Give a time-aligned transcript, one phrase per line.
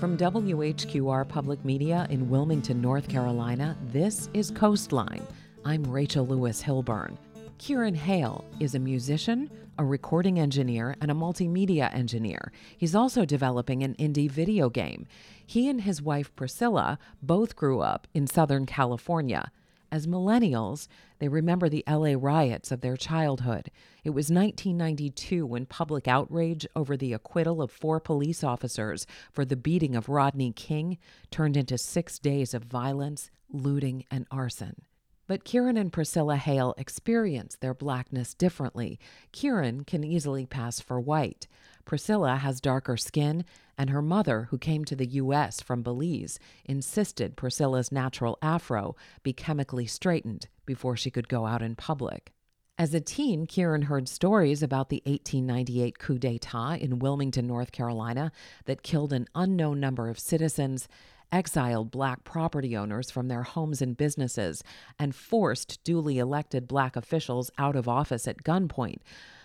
[0.00, 5.26] From WHQR Public Media in Wilmington, North Carolina, this is Coastline.
[5.64, 7.16] I'm Rachel Lewis Hilburn.
[7.58, 12.52] Kieran Hale is a musician, a recording engineer, and a multimedia engineer.
[12.76, 15.06] He's also developing an indie video game.
[15.44, 19.50] He and his wife Priscilla both grew up in Southern California.
[19.90, 20.86] As millennials,
[21.18, 23.72] they remember the LA riots of their childhood.
[24.04, 29.56] It was 1992 when public outrage over the acquittal of four police officers for the
[29.56, 30.96] beating of Rodney King
[31.32, 34.82] turned into six days of violence, looting, and arson.
[35.28, 38.98] But Kieran and Priscilla Hale experience their blackness differently.
[39.30, 41.46] Kieran can easily pass for white.
[41.84, 43.44] Priscilla has darker skin,
[43.76, 45.60] and her mother, who came to the U.S.
[45.60, 51.76] from Belize, insisted Priscilla's natural afro be chemically straightened before she could go out in
[51.76, 52.32] public.
[52.78, 58.30] As a teen, Kieran heard stories about the 1898 coup d'etat in Wilmington, North Carolina,
[58.66, 60.88] that killed an unknown number of citizens
[61.32, 64.62] exiled black property owners from their homes and businesses,
[64.98, 68.98] and forced duly elected black officials out of office at gunpoint.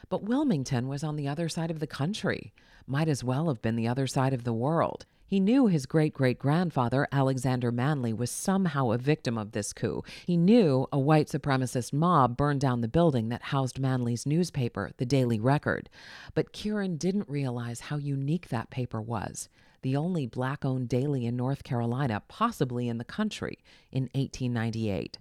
[0.09, 2.53] But Wilmington was on the other side of the country,
[2.85, 5.05] might as well have been the other side of the world.
[5.25, 10.03] He knew his great great grandfather, Alexander Manly, was somehow a victim of this coup.
[10.27, 15.07] He knew a white supremacist mob burned down the building that housed Manly's newspaper, the
[15.07, 15.89] Daily Record.
[16.35, 19.49] But Kieran didn't realize how unique that paper was
[19.83, 23.59] the only black owned daily in North Carolina, possibly in the country,
[23.91, 25.19] in 1898.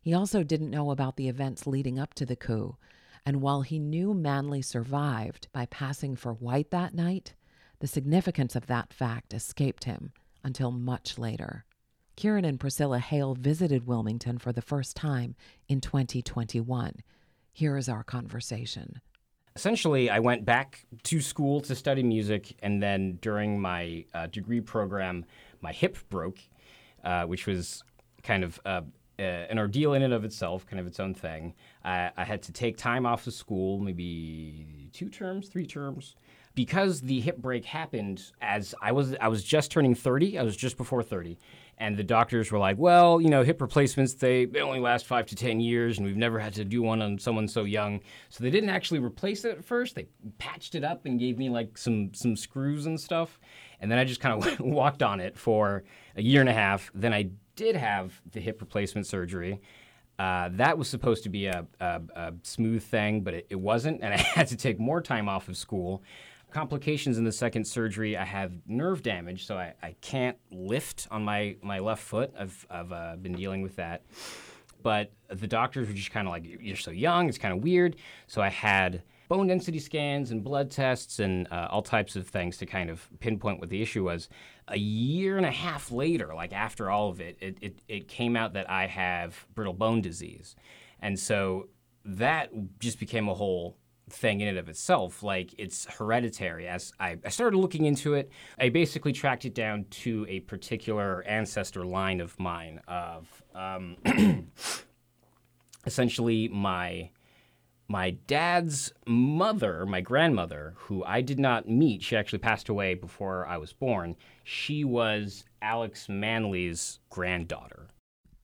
[0.00, 2.76] He also didn't know about the events leading up to the coup,
[3.24, 7.34] and while he knew Manly survived by passing for white that night,
[7.78, 11.64] the significance of that fact escaped him until much later.
[12.16, 15.34] Kieran and Priscilla Hale visited Wilmington for the first time
[15.68, 16.96] in 2021.
[17.52, 19.00] Here is our conversation
[19.56, 24.60] essentially, I went back to school to study music, and then during my uh, degree
[24.60, 25.24] program,
[25.60, 26.38] my hip broke,
[27.04, 27.84] uh, which was
[28.22, 28.82] kind of uh,
[29.18, 31.54] an ordeal in and of itself, kind of its own thing.
[31.84, 36.16] I, I had to take time off of school, maybe two terms, three terms,
[36.54, 40.38] because the hip break happened as I was I was just turning 30.
[40.38, 41.38] I was just before 30.
[41.78, 45.26] And the doctors were like, well, you know, hip replacements, they, they only last five
[45.26, 48.00] to 10 years, and we've never had to do one on someone so young.
[48.28, 49.94] So they didn't actually replace it at first.
[49.94, 50.06] They
[50.38, 53.40] patched it up and gave me like some, some screws and stuff.
[53.80, 55.84] And then I just kind of walked on it for
[56.16, 56.90] a year and a half.
[56.94, 59.60] Then I did have the hip replacement surgery.
[60.18, 64.00] Uh, that was supposed to be a, a, a smooth thing, but it, it, wasn't.
[64.00, 66.02] And I had to take more time off of school
[66.54, 71.24] complications in the second surgery, I have nerve damage, so I, I can't lift on
[71.24, 72.32] my, my left foot.
[72.38, 74.04] I've, I've uh, been dealing with that.
[74.80, 77.96] But the doctors were just kind of like, you're so young, it's kind of weird.
[78.28, 82.56] So I had bone density scans and blood tests and uh, all types of things
[82.58, 84.28] to kind of pinpoint what the issue was.
[84.68, 88.36] A year and a half later, like after all of it, it, it, it came
[88.36, 90.54] out that I have brittle bone disease.
[91.00, 91.68] And so
[92.04, 93.76] that just became a whole
[94.10, 95.22] thing in and of itself.
[95.22, 96.66] Like it's hereditary.
[96.68, 101.22] As I, I, started looking into it, I basically tracked it down to a particular
[101.26, 103.96] ancestor line of mine of um,
[105.86, 107.10] essentially my
[107.86, 113.46] my dad's mother, my grandmother, who I did not meet, she actually passed away before
[113.46, 114.16] I was born.
[114.42, 117.88] She was Alex Manly's granddaughter.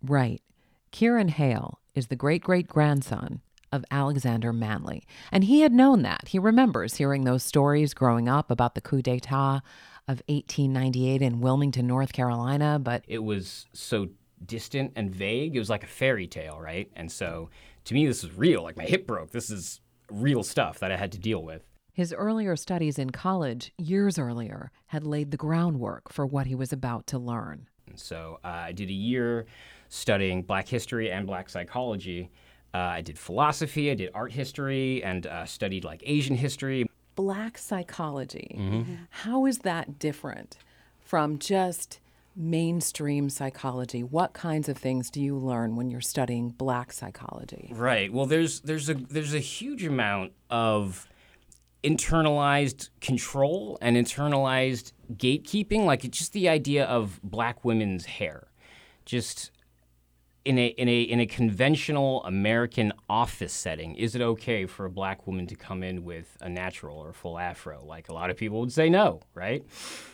[0.02, 0.42] Right.
[0.90, 3.40] Kieran Hale is the great great grandson
[3.72, 5.04] of Alexander Manly.
[5.30, 6.28] And he had known that.
[6.28, 9.60] He remembers hearing those stories growing up about the coup d'etat
[10.08, 14.08] of 1898 in Wilmington, North Carolina, but it was so
[14.44, 15.54] distant and vague.
[15.54, 16.90] It was like a fairy tale, right?
[16.96, 17.50] And so
[17.84, 18.62] to me, this is real.
[18.62, 19.30] Like my hip broke.
[19.30, 21.62] This is real stuff that I had to deal with.
[21.92, 26.72] His earlier studies in college, years earlier, had laid the groundwork for what he was
[26.72, 27.68] about to learn.
[27.86, 29.46] And so uh, I did a year
[29.88, 32.30] studying black history and black psychology.
[32.72, 36.86] Uh, I did philosophy, I did art history, and uh, studied like Asian history.
[37.16, 38.56] Black psychology.
[38.58, 38.94] Mm-hmm.
[39.10, 40.56] How is that different
[41.00, 42.00] from just
[42.36, 44.02] mainstream psychology?
[44.02, 47.72] What kinds of things do you learn when you're studying black psychology?
[47.74, 48.12] Right.
[48.12, 51.08] Well, there's there's a there's a huge amount of
[51.82, 58.48] internalized control and internalized gatekeeping like it's just the idea of black women's hair
[59.06, 59.50] just
[60.44, 64.90] in a in a in a conventional American office setting, is it okay for a
[64.90, 67.84] black woman to come in with a natural or full afro?
[67.84, 69.64] Like a lot of people would say no, right?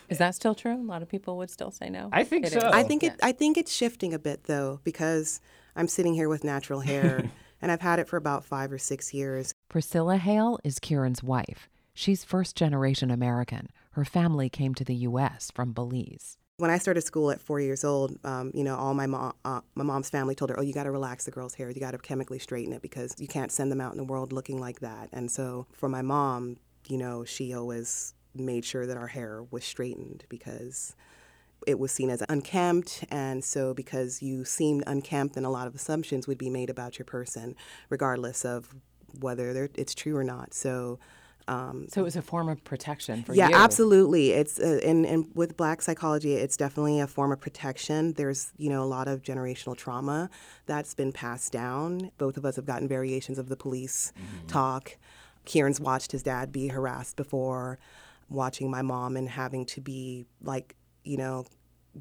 [0.08, 0.74] Is that still true?
[0.74, 2.08] A lot of people would still say no.
[2.12, 2.58] I think It so.
[2.58, 2.64] is.
[2.64, 3.12] I think Yeah.
[3.12, 3.20] it.
[3.22, 5.40] I think it's shifting a bit though because
[5.76, 7.22] I'm sitting here with natural hair,
[7.62, 9.52] and I've had it for about five or six years.
[9.68, 11.68] Priscilla Hale is Kieran's wife.
[11.94, 13.68] She's first generation American.
[13.92, 15.50] Her family came to the U.S.
[15.54, 16.36] from Belize.
[16.58, 19.60] When I started school at four years old, um, you know, all my mom, uh,
[19.74, 21.68] my mom's family told her, "Oh, you got to relax the girl's hair.
[21.68, 24.32] You got to chemically straighten it because you can't send them out in the world
[24.32, 26.56] looking like that." And so, for my mom,
[26.88, 30.96] you know, she always made sure that our hair was straightened because
[31.66, 35.74] it was seen as unkempt, and so because you seemed unkempt, then a lot of
[35.74, 37.54] assumptions would be made about your person,
[37.90, 38.74] regardless of
[39.20, 40.54] whether it's true or not.
[40.54, 40.98] So.
[41.48, 43.54] Um, So it was a form of protection for yeah, you.
[43.54, 44.32] absolutely.
[44.32, 48.14] It's uh, and, and with black psychology, it's definitely a form of protection.
[48.14, 50.28] There's you know a lot of generational trauma
[50.66, 52.10] that's been passed down.
[52.18, 54.12] Both of us have gotten variations of the police
[54.48, 54.96] talk.
[55.44, 57.78] Kieran's watched his dad be harassed before,
[58.28, 61.46] watching my mom and having to be like you know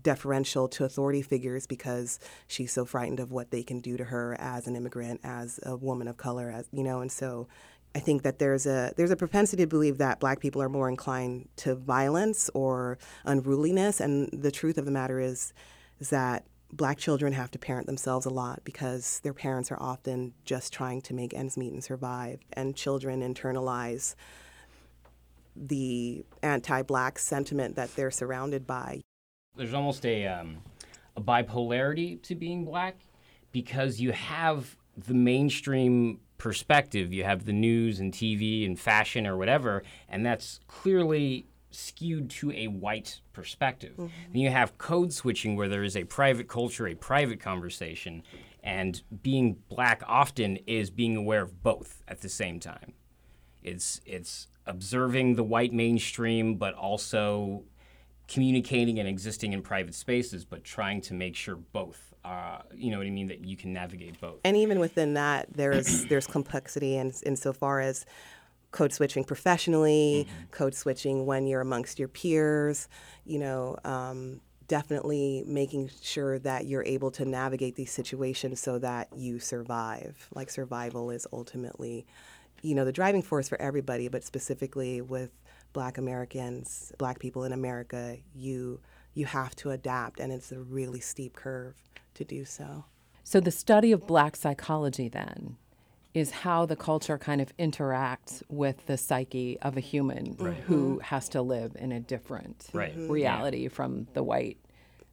[0.02, 4.36] deferential to authority figures because she's so frightened of what they can do to her
[4.40, 7.48] as an immigrant, as a woman of color, as you know, and so
[7.96, 10.90] I think that there's a there's a propensity to believe that black people are more
[10.90, 15.54] inclined to violence or unruliness, and the truth of the matter is
[16.02, 20.34] is that black children have to parent themselves a lot because their parents are often
[20.44, 24.16] just trying to make ends meet and survive, and children internalize
[25.56, 29.00] the anti-black sentiment that they're surrounded by.
[29.56, 30.58] there's almost a um,
[31.16, 32.98] a bipolarity to being black
[33.54, 39.38] because you have the mainstream perspective, you have the news and TV and fashion or
[39.38, 43.94] whatever, and that's clearly skewed to a white perspective.
[43.94, 44.32] Mm-hmm.
[44.32, 48.24] Then you have code switching where there is a private culture, a private conversation,
[48.64, 52.94] and being black often is being aware of both at the same time.
[53.62, 57.64] It's it's observing the white mainstream, but also
[58.28, 62.98] communicating and existing in private spaces, but trying to make sure both, uh, you know
[62.98, 64.40] what I mean, that you can navigate both.
[64.44, 68.06] And even within that, there's there's complexity in insofar as
[68.72, 72.90] code switching professionally, code switching when you're amongst your peers,
[73.26, 79.08] you know, um, definitely making sure that you're able to navigate these situations so that
[79.16, 80.28] you survive.
[80.34, 82.08] Like survival is ultimately,
[82.64, 85.30] you know, the driving force for everybody, but specifically with
[85.74, 88.80] Black Americans, Black people in America, you
[89.14, 91.76] you have to adapt, and it's a really steep curve
[92.16, 92.86] to do so.
[93.24, 95.58] So the study of black psychology then
[96.14, 100.36] is how the culture kind of interacts with the psyche of a human
[100.68, 102.96] who has to live in a different Right.
[102.98, 103.10] Mhm.
[103.10, 104.58] reality from the white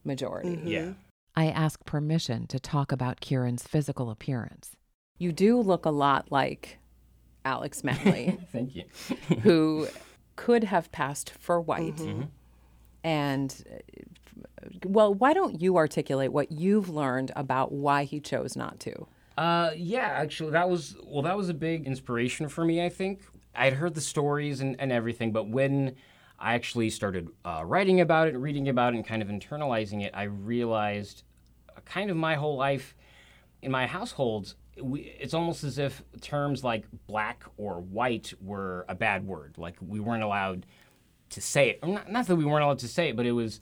[0.05, 0.59] majority.
[0.63, 0.93] Yeah.
[1.35, 4.77] I ask permission to talk about Kieran's physical appearance.
[5.17, 6.77] You do look a lot like
[7.43, 8.83] Alex Manly, Thank you.
[9.41, 9.87] who
[10.35, 11.99] could have passed for white.
[13.03, 13.77] And, uh,
[14.85, 19.07] well, why don't you articulate what you've learned about why he chose not to?
[19.37, 22.83] Uh, yeah, actually, that was well, that was a big inspiration for me.
[22.83, 23.21] I think
[23.55, 25.95] I'd heard the stories and, and everything, but when
[26.39, 30.11] I actually started uh, writing about it, reading about it, and kind of internalizing it,
[30.13, 31.23] I realized
[31.69, 32.95] uh, kind of my whole life
[33.61, 34.55] in my household.
[34.79, 39.55] We, it's almost as if terms like black or white were a bad word.
[39.57, 40.65] Like we weren't allowed
[41.29, 41.87] to say it.
[41.87, 43.59] Not, not that we weren't allowed to say it, but it was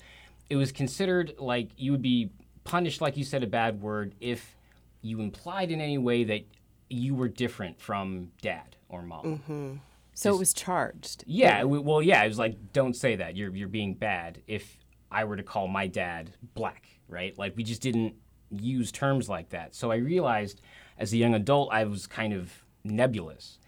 [0.51, 2.29] it was considered like you would be
[2.65, 4.57] punished, like you said, a bad word if
[5.01, 6.41] you implied in any way that
[6.89, 9.23] you were different from dad or mom.
[9.23, 9.73] Mm-hmm.
[10.13, 11.23] So it was charged.
[11.25, 13.37] Yeah, well, yeah, it was like don't say that.
[13.37, 14.41] You're you're being bad.
[14.45, 14.75] If
[15.09, 17.35] I were to call my dad black, right?
[17.39, 18.15] Like we just didn't
[18.49, 19.73] use terms like that.
[19.73, 20.59] So I realized
[20.97, 22.51] as a young adult I was kind of
[22.83, 23.57] nebulous.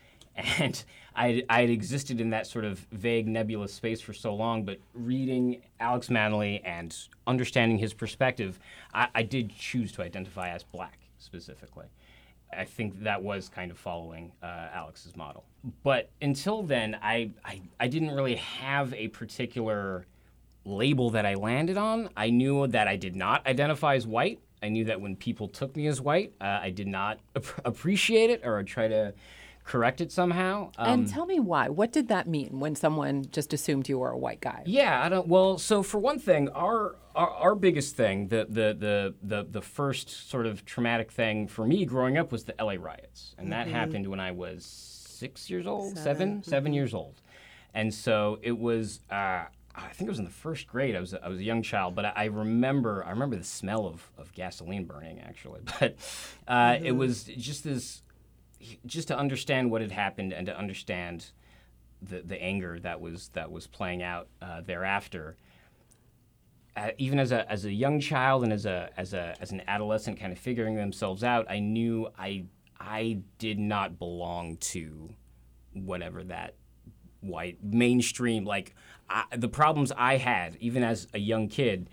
[0.60, 0.84] And
[1.16, 5.62] I had existed in that sort of vague nebulous space for so long, but reading
[5.80, 6.96] Alex Manly and
[7.28, 8.60] understanding his perspective,
[8.94, 11.86] I, I did choose to identify as black specifically.
[12.52, 15.44] I think that was kind of following uh, Alex's model.
[15.84, 20.06] But until then, I, I, I didn't really have a particular
[20.66, 22.10] label that I landed on.
[22.16, 24.40] I knew that I did not identify as white.
[24.62, 28.30] I knew that when people took me as white, uh, I did not ap- appreciate
[28.30, 29.14] it or try to
[29.64, 30.72] correct it somehow.
[30.78, 31.70] Um, and tell me why.
[31.70, 34.64] What did that mean when someone just assumed you were a white guy?
[34.66, 35.28] Yeah, I don't.
[35.28, 39.62] Well, so for one thing, our our, our biggest thing, the, the the the the
[39.62, 43.68] first sort of traumatic thing for me growing up was the LA riots, and that
[43.68, 47.22] happened when I was six years old, 7 7 years old,
[47.74, 49.00] and so it was.
[49.10, 50.96] Uh, I think it was in the first grade.
[50.96, 53.88] I was I was a young child, but I, I remember I remember the smell
[53.88, 55.62] of, of gasoline burning actually.
[55.80, 55.96] But
[56.48, 58.03] uh, it was just this,
[58.86, 61.32] just to understand what had happened and to understand
[62.02, 65.38] the the anger that was that was playing out uh, thereafter.
[66.76, 69.62] Uh, even as a as a young child and as a as a as an
[69.68, 72.46] adolescent, kind of figuring themselves out, I knew I
[72.80, 75.14] I did not belong to
[75.74, 76.56] whatever that
[77.22, 78.76] white mainstream like
[79.10, 81.90] I, the problems I had even as a young kid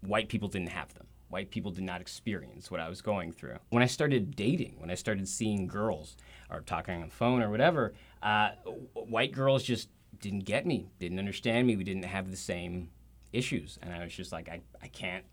[0.00, 3.56] white people didn't have them white people did not experience what I was going through
[3.70, 6.16] when I started dating when I started seeing girls
[6.50, 8.50] or talking on the phone or whatever uh,
[8.94, 9.88] white girls just
[10.20, 12.90] didn't get me didn't understand me we didn't have the same
[13.32, 15.24] issues and I was just like I, I can't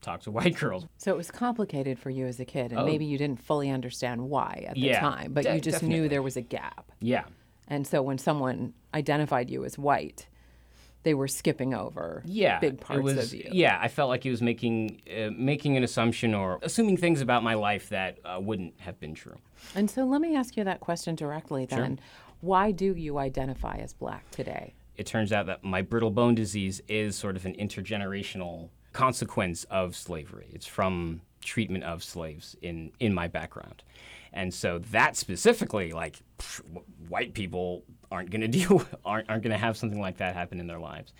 [0.00, 2.86] talk to white girls So it was complicated for you as a kid, and Oh.
[2.86, 6.00] maybe you didn't fully understand why at the Yeah, time, but de- you just definitely.
[6.00, 6.90] knew there was a gap.
[7.00, 7.24] yeah
[7.68, 10.26] And so when someone identified you as white,
[11.02, 13.48] they were skipping over yeah, big parts it was, of you.
[13.52, 17.42] Yeah, I felt like he was making uh, making an assumption or assuming things about
[17.42, 19.36] my life that uh, wouldn't have been true.
[19.74, 22.00] And so let me ask you that question directly then.
[22.40, 24.74] Why do you identify as black today?
[24.96, 29.94] It turns out that my brittle bone disease is sort of an intergenerational consequence of
[29.96, 30.48] slavery.
[30.52, 33.82] It's from treatment of slaves in in my background.
[34.32, 36.62] And so that specifically, like pff,
[37.08, 40.60] white people aren't going to deal, aren't aren't going to have something like that happen
[40.60, 41.12] in their lives.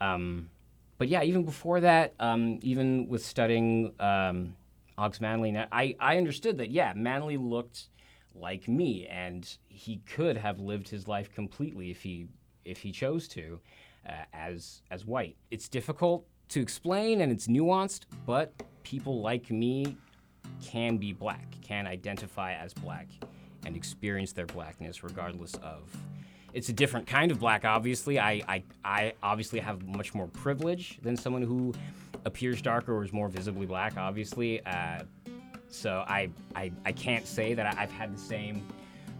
[0.00, 0.50] Um,
[0.98, 4.54] but yeah, even before that, um, even with studying um,
[4.96, 7.88] Ox Manly, I, I understood that, yeah, Manly looked
[8.34, 12.28] like me, and he could have lived his life completely if he
[12.64, 13.60] if he chose to,
[14.08, 15.36] uh, as as white.
[15.50, 18.52] It's difficult to explain and it's nuanced, but
[18.82, 19.96] people like me
[20.62, 23.08] can be black, can identify as black,
[23.66, 25.90] and experience their blackness regardless of.
[26.54, 28.20] It's a different kind of black, obviously.
[28.20, 31.74] I, I, I obviously have much more privilege than someone who
[32.24, 34.64] appears darker or is more visibly black, obviously.
[34.64, 35.02] Uh,
[35.68, 38.64] so I, I, I can't say that I've had the same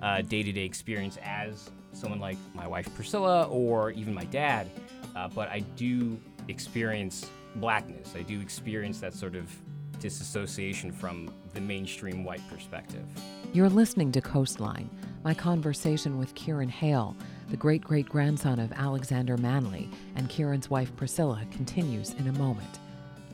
[0.01, 4.71] uh, day-to-day experience as someone like my wife Priscilla or even my dad,
[5.17, 8.15] uh, but I do experience blackness.
[8.17, 9.51] I do experience that sort of
[9.99, 13.05] disassociation from the mainstream white perspective.
[13.53, 14.91] You're listening to Coastline,
[15.25, 17.17] my conversation with Kieran Hale,
[17.51, 22.79] the great great grandson of Alexander Manly, and Kieran's wife Priscilla continues in a moment.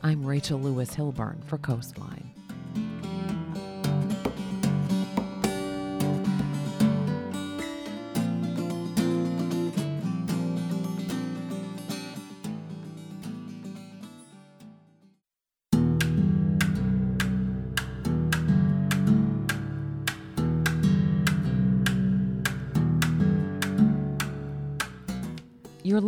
[0.01, 2.31] I'm Rachel Lewis Hilburn for Coastline.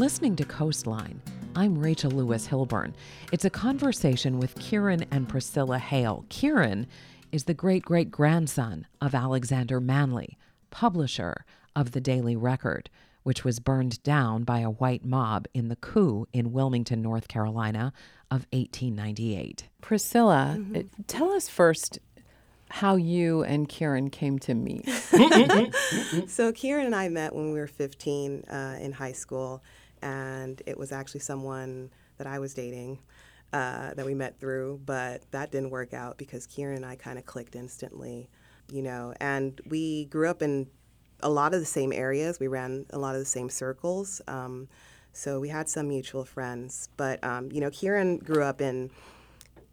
[0.04, 1.22] Listening to Coastline.
[1.56, 2.92] I'm Rachel Lewis Hilburn.
[3.32, 6.26] It's a conversation with Kieran and Priscilla Hale.
[6.28, 6.88] Kieran
[7.32, 10.38] is the great great grandson of Alexander Manly,
[10.72, 12.90] publisher of the Daily Record,
[13.24, 17.94] which was burned down by a white mob in the coup in Wilmington, North Carolina
[18.30, 19.70] of 1898.
[19.80, 21.98] Priscilla, uh, tell us first
[22.70, 24.86] how you and Kieran came to meet.
[26.28, 29.64] So Kieran and I met when we were 15 uh, in high school,
[30.04, 33.00] and it was actually someone that I was dating
[33.54, 37.18] uh, that we met through, but that didn't work out because Kieran and I kind
[37.18, 38.30] of clicked instantly,
[38.72, 39.14] you know.
[39.20, 40.68] And we grew up in
[41.22, 42.40] a lot of the same areas.
[42.40, 44.68] We ran a lot of the same circles, um,
[45.14, 46.90] so we had some mutual friends.
[46.98, 48.92] But um, you know, Kieran grew up in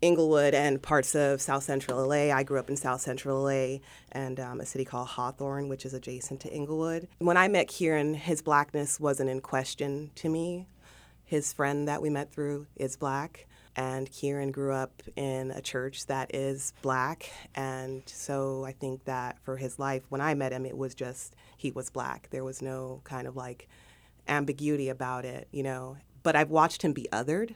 [0.03, 2.35] Inglewood and parts of South Central LA.
[2.35, 3.79] I grew up in South Central LA
[4.13, 7.09] and um, a city called Hawthorne, which is adjacent to Inglewood.
[7.19, 10.67] When I met Kieran, his blackness wasn't in question to me.
[11.25, 16.07] His friend that we met through is black, and Kieran grew up in a church
[16.07, 17.31] that is black.
[17.55, 21.37] And so I think that for his life, when I met him, it was just
[21.57, 22.29] he was black.
[22.31, 23.69] There was no kind of like
[24.27, 25.99] ambiguity about it, you know.
[26.23, 27.55] But I've watched him be othered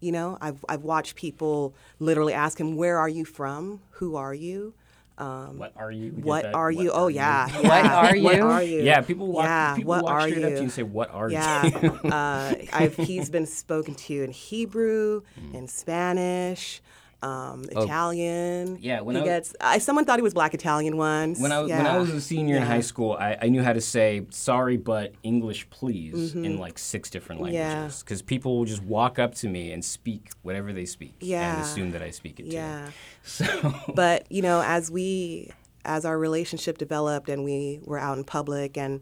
[0.00, 3.80] you know, I've, I've watched people literally ask him, Where are you from?
[3.92, 4.74] Who are you?
[5.18, 6.12] What are you?
[6.12, 6.54] What that?
[6.54, 6.90] are you?
[6.92, 7.46] Oh, yeah.
[7.60, 7.94] What yeah.
[7.94, 8.42] are What you?
[8.46, 8.82] are you?
[8.82, 10.62] Yeah, people walk, Yeah, people what walk are straight up to you you?
[10.62, 15.54] and say, "What are Yeah, you?" uh, I've, he's been spoken to in Hebrew, Mm.
[15.54, 16.80] in Spanish,
[17.22, 18.74] um, Italian.
[18.74, 18.78] Oh.
[18.80, 19.54] Yeah, when he I- gets.
[19.60, 21.40] I, someone thought he was black Italian once.
[21.40, 21.78] When I, yeah.
[21.78, 24.76] when I was a senior in high school, I, I knew how to say sorry
[24.76, 27.54] but English please in like six different Mm-hmm.
[27.54, 27.68] Yeah.
[27.74, 28.02] languages.
[28.02, 31.92] Because people will just walk up to me and speak whatever they speak and assume
[31.92, 32.86] that I speak it Yeah.
[32.86, 32.92] too.
[33.22, 35.50] So but you know as we
[35.84, 39.00] as our relationship developed and we were out in public and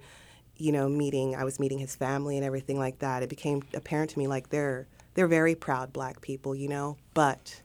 [0.60, 4.10] you know, meeting, I was meeting his family and everything like that, it became apparent
[4.10, 7.62] to me like they're they're very proud black people, you know, but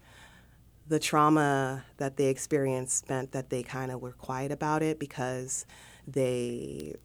[0.88, 5.66] the trauma that they experienced meant that they kind of were quiet about it because
[6.08, 6.96] they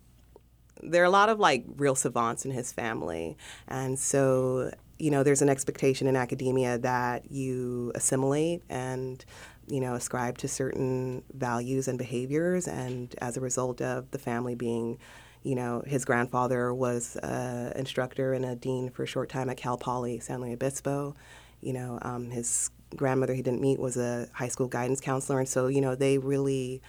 [0.83, 3.37] there are a lot of like real savants in his family.
[3.67, 9.25] And so you know there's an expectation in academia that you assimilate and
[9.69, 12.67] you know ascribe to certain values and behaviors.
[12.67, 14.99] And as a result of the family being
[15.45, 19.57] you know his grandfather was an instructor and a dean for a short time at
[19.57, 21.15] cal poly san luis obispo.
[21.61, 25.49] You know um, his grandmother he didn't meet was a high school guidance counselor and
[25.49, 26.81] so you know they really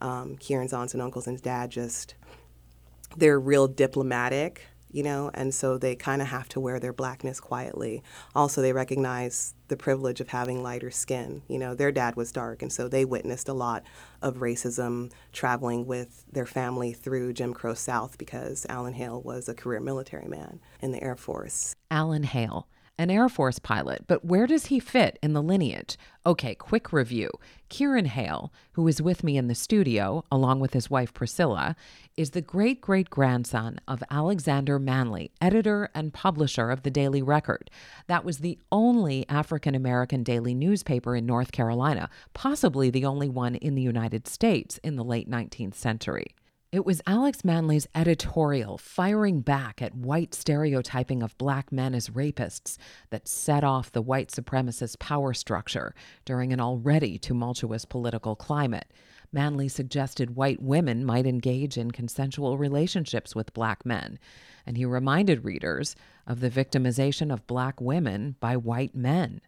[0.00, 2.14] um, kieran's aunts and uncles and his dad just
[3.16, 7.40] they're real diplomatic, you know, and so they kind of have to wear their blackness
[7.40, 8.02] quietly.
[8.34, 11.42] Also, they recognize the privilege of having lighter skin.
[11.48, 13.82] You know, their dad was dark, and so they witnessed a lot
[14.22, 19.54] of racism traveling with their family through Jim Crow South because Alan Hale was a
[19.54, 21.74] career military man in the Air Force.
[21.90, 25.96] Alan Hale an Air Force pilot, but where does he fit in the lineage?
[26.26, 27.30] Okay, quick review.
[27.68, 31.76] Kieran Hale, who is with me in the studio, along with his wife Priscilla,
[32.16, 37.70] is the great great grandson of Alexander Manly, editor and publisher of the Daily Record.
[38.08, 43.54] That was the only African American daily newspaper in North Carolina, possibly the only one
[43.54, 46.34] in the United States in the late 19th century.
[46.70, 52.76] It was Alex Manly's editorial firing back at white stereotyping of black men as rapists
[53.08, 55.94] that set off the white supremacist power structure
[56.26, 58.92] during an already tumultuous political climate.
[59.32, 64.18] Manly suggested white women might engage in consensual relationships with black men,
[64.66, 65.96] and he reminded readers
[66.26, 69.40] of the victimization of black women by white men.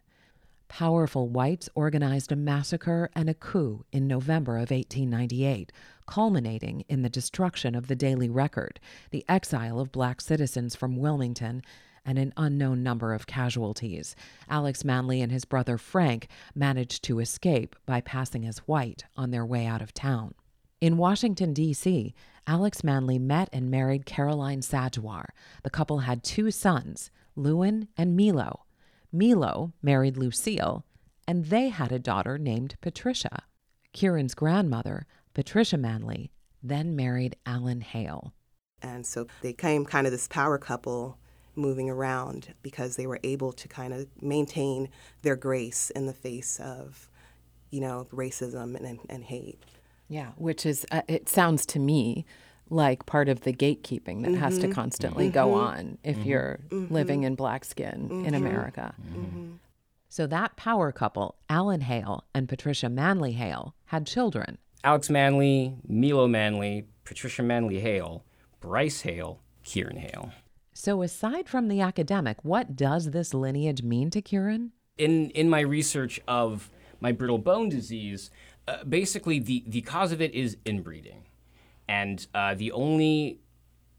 [0.69, 5.71] Powerful whites organized a massacre and a coup in November of 1898
[6.11, 11.61] culminating in the destruction of the Daily Record, the exile of black citizens from Wilmington,
[12.03, 14.13] and an unknown number of casualties.
[14.49, 19.45] Alex Manly and his brother Frank managed to escape by passing as white on their
[19.45, 20.33] way out of town.
[20.81, 22.13] In Washington, D.C.,
[22.45, 25.29] Alex Manly met and married Caroline Sadgwar.
[25.63, 28.65] The couple had two sons, Lewin and Milo.
[29.13, 30.83] Milo married Lucille,
[31.25, 33.43] and they had a daughter named Patricia.
[33.93, 36.31] Kieran's grandmother, Patricia Manly
[36.63, 38.33] then married Alan Hale.
[38.81, 41.17] And so they became kind of this power couple
[41.55, 44.89] moving around because they were able to kind of maintain
[45.21, 47.09] their grace in the face of,
[47.69, 49.61] you know, racism and, and hate.
[50.07, 52.25] Yeah, which is, uh, it sounds to me
[52.69, 54.35] like part of the gatekeeping that mm-hmm.
[54.35, 54.73] has to mm-hmm.
[54.73, 55.33] constantly mm-hmm.
[55.33, 56.29] go on if mm-hmm.
[56.29, 56.93] you're mm-hmm.
[56.93, 58.35] living in black skin in mm-hmm.
[58.35, 58.95] America.
[60.09, 64.57] So that power couple, Alan Hale and Patricia Manly Hale, had children.
[64.83, 68.23] Alex Manly, Milo Manly, Patricia Manly Hale,
[68.59, 70.31] Bryce Hale, Kieran Hale.
[70.73, 74.71] So, aside from the academic, what does this lineage mean to Kieran?
[74.97, 78.31] In, in my research of my brittle bone disease,
[78.67, 81.25] uh, basically the, the cause of it is inbreeding.
[81.87, 83.39] And uh, the only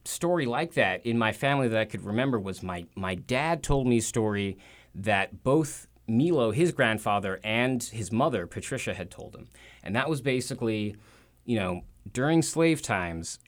[0.05, 3.87] story like that in my family that I could remember was my, my dad told
[3.87, 4.59] me a story
[4.95, 9.49] that both Milo, his grandfather, and his mother, Patricia, had told him.
[9.83, 10.97] And that was basically,
[11.45, 13.39] you know, during slave times,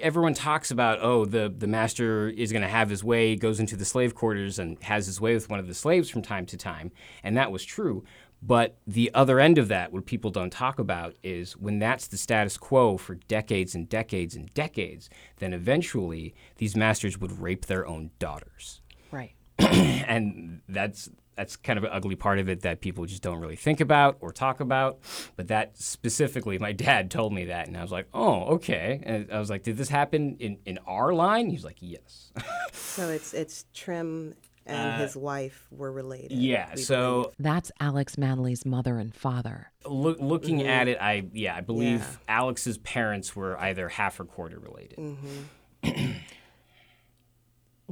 [0.00, 3.76] everyone talks about, oh, the, the master is going to have his way, goes into
[3.76, 6.56] the slave quarters and has his way with one of the slaves from time to
[6.56, 6.92] time.
[7.22, 8.04] And that was true.
[8.40, 12.16] But the other end of that, what people don't talk about, is when that's the
[12.16, 17.86] status quo for decades and decades and decades, then eventually these masters would rape their
[17.86, 18.80] own daughters.
[19.10, 19.32] Right.
[19.58, 23.54] and that's that's kind of an ugly part of it that people just don't really
[23.54, 24.98] think about or talk about.
[25.36, 29.00] But that specifically, my dad told me that, and I was like, oh, okay.
[29.04, 31.48] And I was like, did this happen in, in our line?
[31.48, 32.32] He's like, yes.
[32.72, 34.34] so it's it's Trim
[34.66, 36.32] and uh, his wife were related.
[36.32, 37.34] Yeah, so believe.
[37.38, 39.70] that's Alex Manly's mother and father.
[39.86, 40.68] looking mm-hmm.
[40.68, 42.16] at it, I yeah, I believe yeah.
[42.28, 44.98] Alex's parents were either half or quarter related.
[44.98, 46.12] Mm-hmm.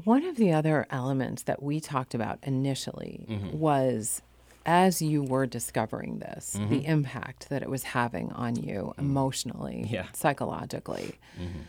[0.04, 3.58] One of the other elements that we talked about initially mm-hmm.
[3.58, 4.20] was
[4.66, 6.68] as you were discovering this, mm-hmm.
[6.68, 9.00] the impact that it was having on you mm-hmm.
[9.00, 10.06] emotionally, yeah.
[10.12, 11.18] psychologically.
[11.40, 11.60] Mm-hmm.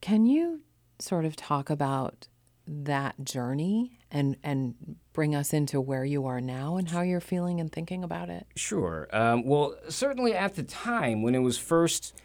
[0.00, 0.62] Can you
[0.98, 2.26] sort of talk about
[2.66, 7.60] that journey and and bring us into where you are now and how you're feeling
[7.60, 8.46] and thinking about it?
[8.56, 9.08] Sure.
[9.12, 12.16] Um, well, certainly at the time when it was first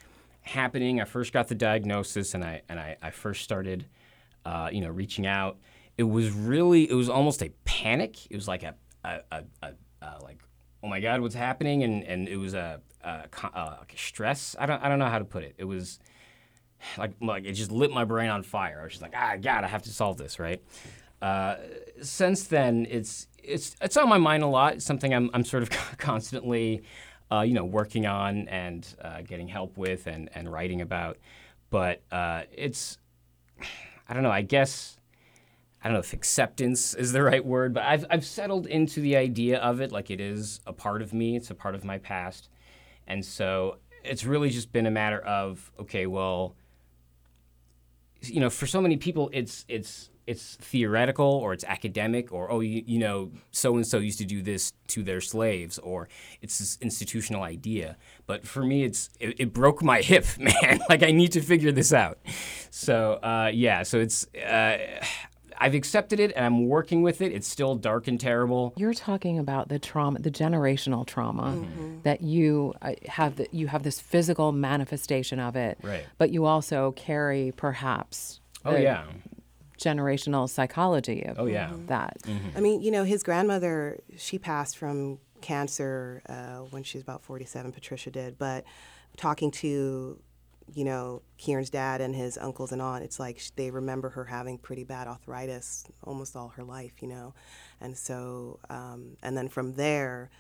[0.42, 3.86] happening, I first got the diagnosis and I and I, I first started
[4.46, 5.58] uh, you know, reaching out.
[5.98, 8.30] It was really, it was almost a panic.
[8.30, 10.42] It was like a, a, a, a uh, like,
[10.84, 11.84] oh my God, what's happening?
[11.84, 13.28] And, and it was a, a
[13.96, 14.56] stress.
[14.60, 15.56] I don't, I don't know how to put it.
[15.58, 16.00] It was,
[16.98, 18.80] like like it just lit my brain on fire.
[18.80, 20.62] I was just like, ah, God, I have to solve this, right?
[21.22, 21.56] Uh,
[22.02, 24.76] since then, it's it's it's on my mind a lot.
[24.76, 26.84] It's something I'm I'm sort of constantly,
[27.32, 31.18] uh, you know, working on and uh, getting help with and and writing about.
[31.70, 32.98] But uh, it's
[34.08, 34.32] I don't know.
[34.32, 34.98] I guess
[35.84, 39.16] I don't know if acceptance is the right word, but I've I've settled into the
[39.16, 41.36] idea of it like it is a part of me.
[41.36, 42.50] It's a part of my past,
[43.08, 46.56] and so it's really just been a matter of okay, well,
[48.22, 52.60] you know, for so many people, it's it's it's theoretical or it's academic or oh
[52.60, 56.08] you, you know so and so used to do this to their slaves or
[56.42, 61.04] it's this institutional idea but for me it's it, it broke my hip man like
[61.04, 62.18] i need to figure this out
[62.70, 64.78] so uh, yeah so it's uh,
[65.58, 67.32] I've accepted it and I'm working with it.
[67.32, 68.74] It's still dark and terrible.
[68.76, 72.02] You're talking about the trauma, the generational trauma mm-hmm.
[72.04, 73.38] that you uh, have.
[73.38, 76.06] The, you have this physical manifestation of it, right?
[76.18, 78.42] But you also carry perhaps.
[78.66, 79.06] Oh yeah
[79.80, 81.72] generational psychology of oh, yeah.
[81.88, 82.18] that.
[82.24, 82.58] Mm-hmm.
[82.58, 87.24] I mean, you know, his grandmother, she passed from cancer uh, when she was about
[87.24, 88.66] 47, Patricia did, but
[89.18, 90.20] talking to,
[90.74, 94.58] you know, Kieran's dad and his uncles and aunt, it's like they remember her having
[94.58, 97.34] pretty bad arthritis almost all her life, you know.
[97.80, 100.32] And so, um, and then from there,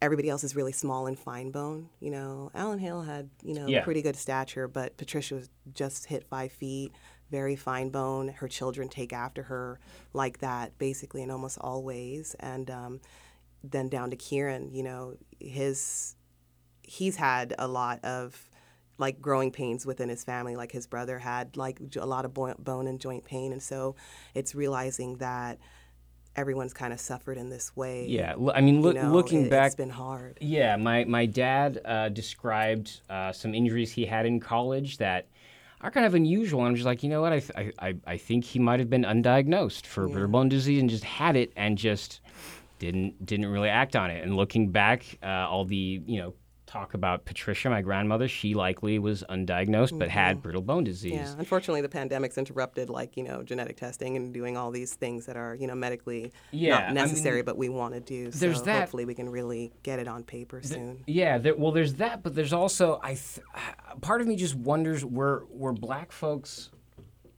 [0.00, 1.88] everybody else is really small and fine bone.
[2.00, 3.84] You know, Alan Hale had, you know, yeah.
[3.84, 6.92] pretty good stature, but Patricia was just hit five feet
[7.32, 8.28] very fine bone.
[8.28, 9.80] Her children take after her
[10.12, 12.36] like that, basically, in almost all ways.
[12.38, 13.00] And um,
[13.64, 16.14] then down to Kieran, you know, his
[16.82, 18.48] he's had a lot of
[18.98, 20.54] like growing pains within his family.
[20.54, 23.96] Like his brother had like a lot of bone and joint pain, and so
[24.34, 25.58] it's realizing that
[26.36, 28.06] everyone's kind of suffered in this way.
[28.08, 30.38] Yeah, I mean, look, you know, looking it, back, it's been hard.
[30.40, 35.26] Yeah, my my dad uh, described uh, some injuries he had in college that
[35.82, 36.60] are kind of unusual.
[36.60, 37.32] And I'm just like, you know what?
[37.32, 40.12] I, th- I, I think he might have been undiagnosed for yeah.
[40.12, 42.20] brittle bone disease and just had it and just
[42.78, 44.22] didn't didn't really act on it.
[44.22, 46.34] And looking back, uh, all the you know
[46.72, 48.28] talk about Patricia, my grandmother.
[48.28, 49.98] She likely was undiagnosed mm-hmm.
[49.98, 50.42] but had mm-hmm.
[50.42, 51.12] brittle bone disease.
[51.12, 55.26] Yeah, unfortunately, the pandemic's interrupted like you know genetic testing and doing all these things
[55.26, 58.30] that are you know medically yeah, not necessary, I mean, but we want to do.
[58.30, 58.80] There's so that.
[58.80, 61.04] Hopefully, we can really get it on paper the, soon.
[61.06, 63.14] Yeah, there, well, there's that, but there's also I.
[63.14, 63.46] Th-
[64.00, 66.70] part of me just wonders were were black folks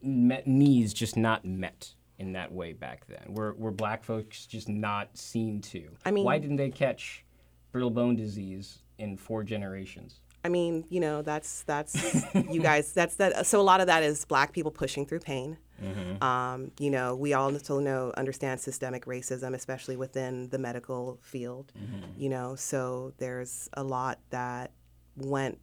[0.00, 3.34] met, needs just not met in that way back then?
[3.34, 5.88] Were were black folks just not seen to?
[6.04, 7.24] I mean, why didn't they catch
[7.72, 10.20] brittle bone disease in four generations.
[10.44, 12.92] I mean, you know, that's that's you guys.
[12.92, 13.46] That's that.
[13.46, 15.56] So a lot of that is black people pushing through pain.
[15.82, 16.22] Mm-hmm.
[16.22, 21.72] Um, you know, we all still know understand systemic racism, especially within the medical field.
[21.78, 22.20] Mm-hmm.
[22.20, 24.72] You know, so there's a lot that
[25.16, 25.58] went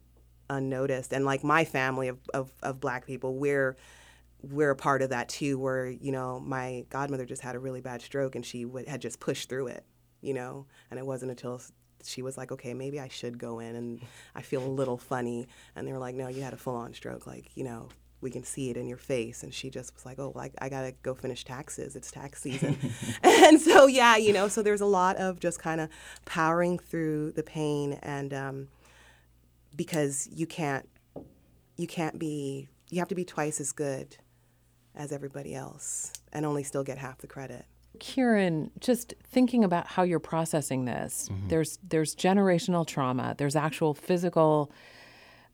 [0.50, 3.76] unnoticed, and like my family of, of, of black people, we're
[4.42, 5.58] we're a part of that too.
[5.60, 9.00] Where you know, my godmother just had a really bad stroke, and she would, had
[9.00, 9.84] just pushed through it.
[10.20, 11.60] You know, and it wasn't until
[12.04, 14.00] she was like, okay, maybe I should go in and
[14.34, 15.46] I feel a little funny.
[15.76, 17.26] And they were like, no, you had a full on stroke.
[17.26, 17.88] Like, you know,
[18.20, 19.42] we can see it in your face.
[19.42, 21.96] And she just was like, oh, well, I, I got to go finish taxes.
[21.96, 22.78] It's tax season.
[23.22, 25.88] and so, yeah, you know, so there's a lot of just kind of
[26.24, 27.98] powering through the pain.
[28.02, 28.68] And um,
[29.76, 30.88] because you can't,
[31.76, 34.16] you can't be, you have to be twice as good
[34.94, 37.64] as everybody else and only still get half the credit.
[37.98, 41.48] Kieran, just thinking about how you're processing this, mm-hmm.
[41.48, 44.72] there's there's generational trauma, there's actual physical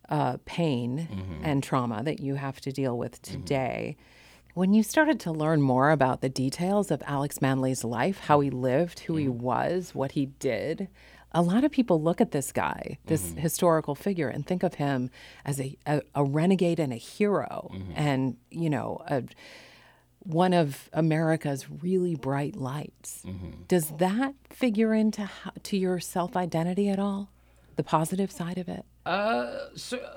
[0.09, 1.45] uh, pain mm-hmm.
[1.45, 3.41] and trauma that you have to deal with mm-hmm.
[3.41, 3.97] today.
[3.99, 4.61] Mm-hmm.
[4.61, 8.51] When you started to learn more about the details of Alex Manly's life, how he
[8.51, 9.41] lived, who he mm-hmm.
[9.41, 10.89] was, what he did,
[11.33, 13.39] a lot of people look at this guy, this mm-hmm.
[13.39, 15.11] historical figure, and think of him
[15.45, 19.23] as a, a, a renegade and a hero, and you know a
[20.29, 23.23] one of America's really bright lights.
[23.27, 23.63] Mm-hmm.
[23.67, 27.31] Does that figure into how, to your self identity at all?
[27.77, 28.85] The positive side of it?
[29.07, 29.69] Uh,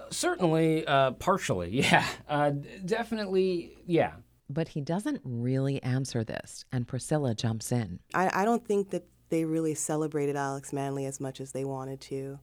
[0.10, 2.06] certainly, uh, partially, yeah.
[2.28, 2.52] Uh,
[2.84, 4.14] definitely, yeah.
[4.50, 8.00] But he doesn't really answer this, and Priscilla jumps in.
[8.14, 12.02] I, I don't think that they really celebrated Alex Manly as much as they wanted
[12.02, 12.38] to.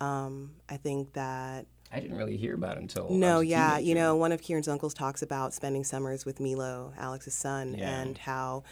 [0.00, 3.10] Um, I think that I didn't really hear about until.
[3.10, 3.78] No, yeah.
[3.78, 8.00] You know, one of Kieran's uncles talks about spending summers with Milo, Alex's son, yeah.
[8.00, 8.64] and how,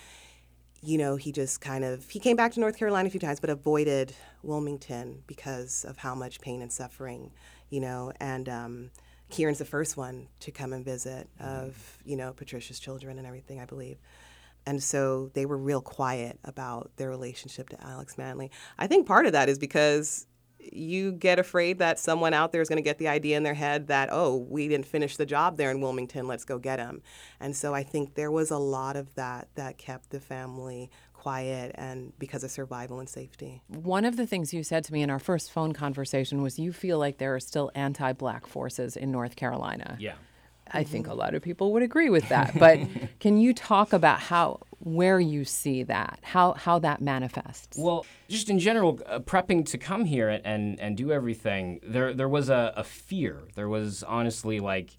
[0.83, 3.41] you know, he just kind of he came back to North Carolina a few times,
[3.41, 7.33] but avoided Wilmington because of how much pain and suffering,
[7.69, 8.49] you know, and.
[8.49, 8.91] Um,
[9.31, 13.61] Kieran's the first one to come and visit of, you know, Patricia's children and everything,
[13.61, 13.97] I believe.
[14.67, 18.51] And so they were real quiet about their relationship to Alex Manly.
[18.79, 20.27] I think part of that is because
[20.73, 23.55] you get afraid that someone out there is going to get the idea in their
[23.55, 27.03] head that, oh, we didn't finish the job there in Wilmington, let's go get him.
[27.41, 31.73] And so I think there was a lot of that that kept the family quiet
[31.75, 33.63] and because of survival and safety.
[33.69, 36.73] One of the things you said to me in our first phone conversation was you
[36.73, 39.97] feel like there are still anti black forces in North Carolina.
[40.01, 40.15] Yeah.
[40.73, 42.59] I think a lot of people would agree with that.
[42.59, 42.81] But
[43.21, 47.79] can you talk about how where you see that, how how that manifests?
[47.79, 52.13] Well, just in general, uh, prepping to come here and, and, and do everything, there
[52.13, 53.43] there was a, a fear.
[53.55, 54.97] There was honestly like,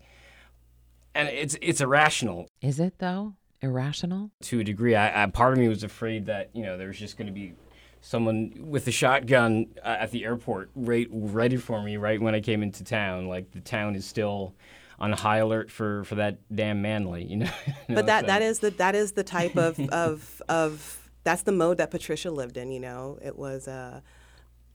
[1.13, 3.33] and it's it's irrational Is it, though?
[3.61, 4.31] Irrational?
[4.43, 4.95] to a degree.
[4.95, 7.33] I, I part of me was afraid that you know there was just going to
[7.33, 7.53] be
[8.01, 12.39] someone with a shotgun uh, at the airport right ready for me right when I
[12.39, 13.27] came into town.
[13.27, 14.55] Like the town is still
[15.01, 17.49] on high alert for for that damn Manly, you know.
[17.89, 21.09] You know, But that, so- that is the that is the type of, of of
[21.23, 22.71] that's the mode that Patricia lived in.
[22.71, 23.99] You know, it was uh,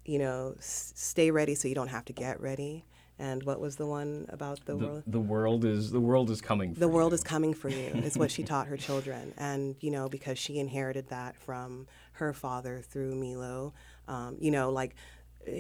[0.05, 2.85] you know, s- stay ready so you don't have to get ready.
[3.19, 5.03] And what was the one about the, the, world?
[5.07, 6.75] the world is the world is coming.
[6.75, 7.15] For The world you.
[7.15, 10.59] is coming for you is what she taught her children, and you know because she
[10.59, 13.73] inherited that from her father through Milo.
[14.09, 14.95] Um, you know, like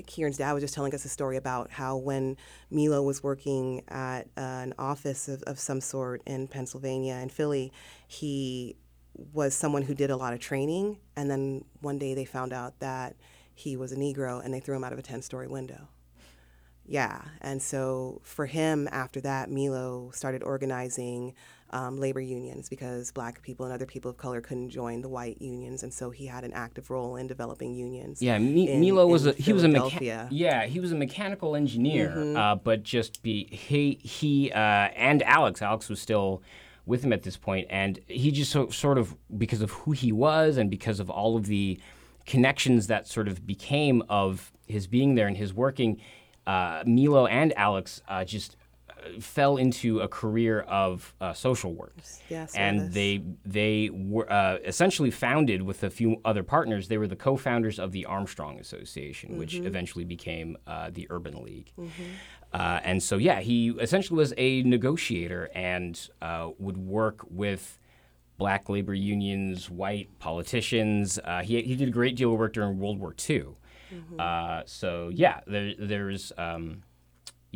[0.06, 2.36] Kieran's dad was just telling us a story about how when
[2.70, 7.72] Milo was working at uh, an office of, of some sort in Pennsylvania and Philly,
[8.06, 8.76] he
[9.32, 12.78] was someone who did a lot of training, and then one day they found out
[12.80, 13.16] that
[13.54, 15.88] he was a Negro, and they threw him out of a ten-story window.
[16.84, 21.34] Yeah, and so for him, after that, Milo started organizing
[21.70, 25.40] um, labor unions because black people and other people of color couldn't join the white
[25.42, 28.22] unions, and so he had an active role in developing unions.
[28.22, 31.56] Yeah, Mi- in- Milo was a he was a mecha- yeah he was a mechanical
[31.56, 32.36] engineer, Mm-hmm.
[32.36, 36.42] uh, but just be he he uh, and Alex Alex was still
[36.86, 40.12] with him at this point, and he just so, sort of because of who he
[40.12, 41.80] was and because of all of the
[42.26, 46.00] connections that sort of became of his being there and his working,
[46.46, 48.56] uh, Milo and Alex uh, just
[49.20, 51.94] fell into a career of uh, social work.
[52.28, 52.94] Yeah, and service.
[52.94, 56.88] they they were uh, essentially founded with a few other partners.
[56.88, 61.72] They were the co-founders of the Armstrong Association, which eventually became uh, the Urban League.
[62.52, 67.78] Uh, and so, yeah, he essentially was a negotiator and uh, would work with
[68.38, 71.18] black labor unions, white politicians.
[71.24, 73.46] Uh, he, he did a great deal of work during World War II.
[74.18, 76.32] Uh, so, yeah, there, there's.
[76.38, 76.82] Um,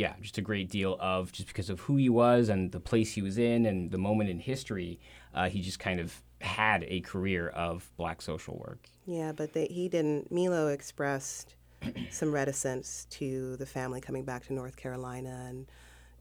[0.01, 3.13] yeah, just a great deal of just because of who he was and the place
[3.13, 4.99] he was in and the moment in history,
[5.35, 8.89] uh, he just kind of had a career of black social work.
[9.05, 10.33] Yeah, but they, he didn't.
[10.33, 11.55] Milo expressed
[12.11, 15.67] some reticence to the family coming back to North Carolina and,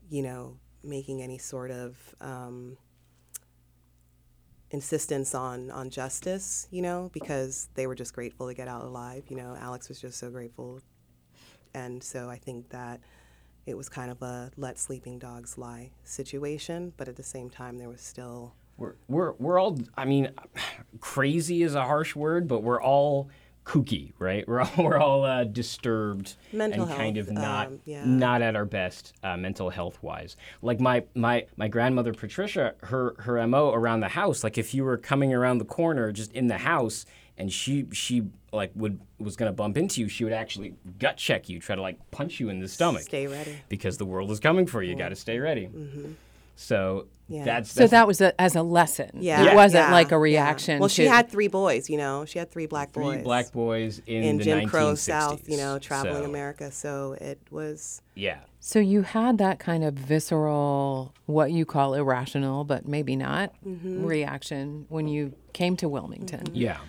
[0.10, 2.76] you know, making any sort of um,
[4.72, 6.68] insistence on on justice.
[6.70, 9.24] You know, because they were just grateful to get out alive.
[9.30, 10.82] You know, Alex was just so grateful,
[11.74, 13.00] and so I think that
[13.70, 16.94] it was kind of a let sleeping dogs lie situation.
[16.98, 20.32] But at the same time, there was still We're, we're, we're all, I mean,
[21.00, 23.30] crazy is a harsh word, but we're all
[23.66, 24.48] kooky, right?
[24.48, 28.04] We're all, we're all uh, disturbed Mental and kind health, of not um, yeah.
[28.04, 30.36] not at our best uh, mental health wise.
[30.64, 34.84] Like my, my my grandmother Patricia, her her mo around the house, like if you
[34.84, 37.06] were coming around the corner just in the house
[37.40, 41.50] and she she like would was gonna bump into you, she would actually gut check
[41.50, 43.56] you, try to like punch you in the stomach stay ready.
[43.70, 44.92] because the world is coming for you.
[44.92, 45.70] You got to stay ready.
[46.56, 47.46] So Yeah.
[47.46, 49.12] that's, So that was a, as a lesson.
[49.14, 50.18] Yeah, It wasn't yeah, like a yeah.
[50.18, 50.80] reaction.
[50.80, 51.90] Well, she to- had three boys.
[51.90, 53.06] You know, she had three black boys.
[53.06, 54.98] three boys black boys in, in the Jim Crow 1960s.
[54.98, 55.48] South.
[55.50, 56.72] You know, traveling So, America.
[56.72, 58.02] So it was.
[58.16, 58.40] Yeah.
[58.60, 64.04] So you had that kind of visceral, what you call irrational, but maybe not, Mm-hmm.
[64.06, 66.44] reaction when you came to Wilmington.
[66.54, 66.80] Yeah.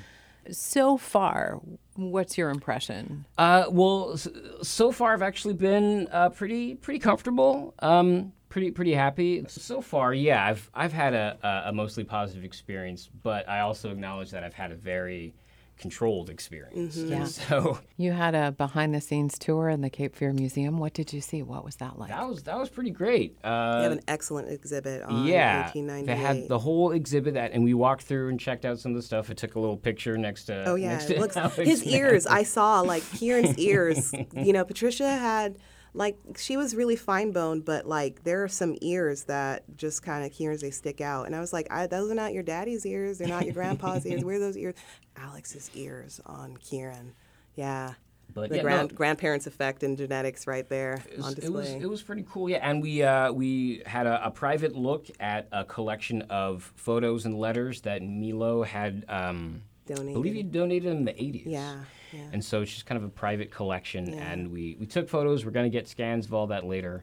[0.53, 1.61] So far,
[1.97, 3.27] what's your impression?
[3.39, 4.17] Uh, well,
[4.63, 7.75] so far I've actually been uh, pretty pretty comfortable.
[7.81, 10.13] Um, pretty pretty happy so far.
[10.13, 14.45] Yeah, I've I've had a, a, a mostly positive experience, but I also acknowledge that
[14.45, 15.35] I've had a very
[15.81, 16.97] controlled experience.
[16.97, 17.25] Yeah.
[17.49, 20.79] So You had a behind the scenes tour in the Cape Fear Museum.
[20.79, 21.43] What did you see?
[21.43, 22.11] What was that like?
[22.11, 23.41] that was that was pretty great.
[23.43, 27.65] They Uh, have an excellent exhibit on yeah, they had the whole exhibit that, and
[27.65, 29.31] we walked through and checked out some of the stuff.
[29.31, 30.65] I took a little picture next to.
[30.67, 31.95] Oh yeah, next to looks Alex his Mann.
[31.95, 32.27] ears.
[32.27, 34.13] I saw like Kieran's ears.
[34.35, 35.59] You know, Patricia had
[35.93, 40.25] like she was really fine boned, but like there are some ears that just kind
[40.25, 41.27] of Kieran's they stick out.
[41.27, 43.19] And I was like, I, those are not your daddy's ears.
[43.19, 44.25] They're not your grandpa's ears.
[44.25, 44.75] Where are those ears?
[45.21, 47.15] Alex's ears on Kieran.
[47.57, 47.95] Yeah.
[48.33, 51.69] But the yeah, no, grandparents effect and genetics right there It was, on it was
[51.71, 52.59] it was pretty cool, yeah.
[52.63, 57.37] And we uh, we had a, a private look at a collection of photos and
[57.39, 59.05] letters that Milo had.
[59.09, 60.53] Um, I believe he Donated.
[60.53, 61.47] donated in the eighties.
[61.47, 61.81] Yeah.
[62.33, 64.15] and so it's just kind of a private collection.
[64.15, 65.45] And we we took photos.
[65.45, 67.03] We're gonna get scans of all that later.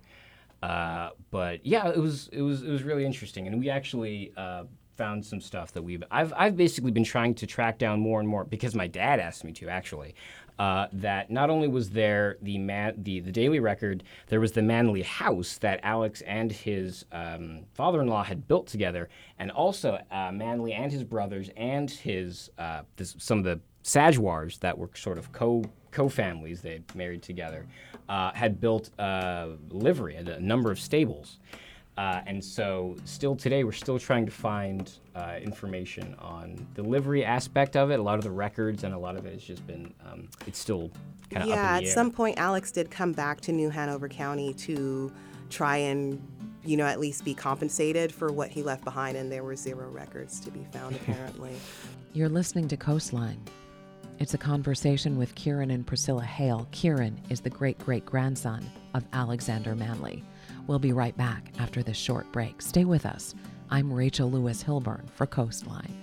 [0.63, 4.32] Uh, but yeah, it was it was it was really interesting, and we actually.
[4.38, 4.63] Uh,
[4.98, 8.28] found some stuff that we've I've, I've basically been trying to track down more and
[8.28, 10.16] more because my dad asked me to actually
[10.60, 14.62] uh, that not only was there the man the, the daily record there was the
[14.62, 19.08] manly house that alex and his um, father-in-law had built together
[19.38, 24.60] and also uh, manly and his brothers and his uh, this, some of the Sadgwars
[24.60, 27.66] that were sort of co co families they married together
[28.10, 31.40] uh, had built a livery a number of stables
[31.98, 37.26] uh, and so, still today, we're still trying to find uh, information on the livery
[37.26, 38.00] aspect of it.
[38.00, 40.60] A lot of the records and a lot of it has just been, um, it's
[40.60, 40.92] still
[41.32, 41.94] kind of yeah, up in at air.
[41.94, 45.12] some point, Alex did come back to New Hanover County to
[45.50, 46.22] try and,
[46.64, 49.90] you know, at least be compensated for what he left behind, and there were zero
[49.90, 51.56] records to be found, apparently.
[52.14, 53.42] You're listening to Coastline.
[54.20, 56.68] It's a conversation with Kieran and Priscilla Hale.
[56.72, 60.24] Kieran is the great great grandson of Alexander Manly.
[60.67, 62.62] We'll be right back after this short break.
[62.62, 63.34] Stay with us.
[63.69, 65.93] I'm Rachel Lewis Hilburn for Coastline.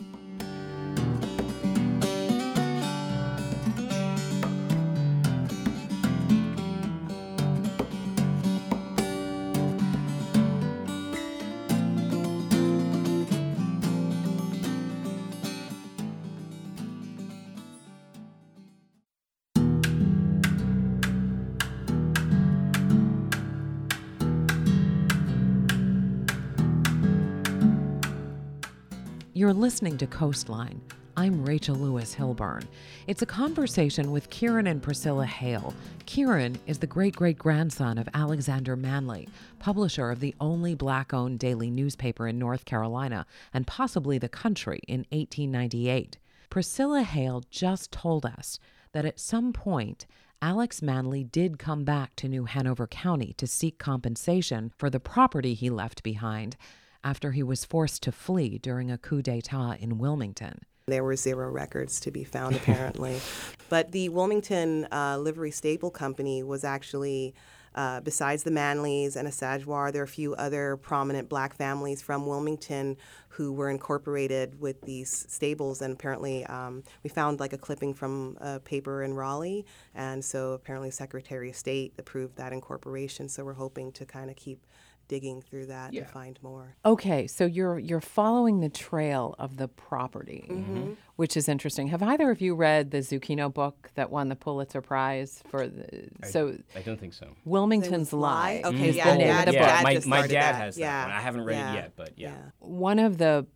[29.64, 30.78] Listening to Coastline.
[31.16, 32.66] I'm Rachel Lewis Hilburn.
[33.06, 35.72] It's a conversation with Kieran and Priscilla Hale.
[36.04, 39.26] Kieran is the great great grandson of Alexander Manly,
[39.60, 43.24] publisher of the only black owned daily newspaper in North Carolina
[43.54, 46.18] and possibly the country in 1898.
[46.50, 48.58] Priscilla Hale just told us
[48.92, 50.04] that at some point,
[50.42, 55.54] Alex Manly did come back to New Hanover County to seek compensation for the property
[55.54, 56.58] he left behind
[57.04, 60.62] after he was forced to flee during a coup d'etat in Wilmington.
[60.86, 63.20] There were zero records to be found, apparently.
[63.68, 67.34] but the Wilmington uh, Livery Stable Company was actually,
[67.74, 72.02] uh, besides the Manlys and a Sadgwar, there are a few other prominent black families
[72.02, 72.96] from Wilmington
[73.28, 75.82] who were incorporated with these stables.
[75.82, 79.64] And apparently, um, we found like a clipping from a paper in Raleigh.
[79.94, 83.28] And so apparently, Secretary of State approved that incorporation.
[83.28, 84.66] So we're hoping to kind of keep
[85.08, 86.02] digging through that Yeah.
[86.02, 86.76] to find more.
[86.84, 90.92] Okay, so you're you're following the trail of the property, mm-hmm.
[91.16, 91.88] which is interesting.
[91.88, 96.08] Have either of you read the Zucchino book that won the Pulitzer Prize for the
[96.28, 97.28] so I don't think so.
[97.44, 98.60] Wilmington's Lie?
[98.64, 98.70] Lie?
[98.70, 100.06] Okay, is yeah, the name Dad- of the yeah, book.
[100.06, 100.54] my, my dad that.
[100.56, 101.12] has that Yeah, one.
[101.12, 102.36] I haven't read yeah, it yet, but yeah.
[102.60, 103.46] One of the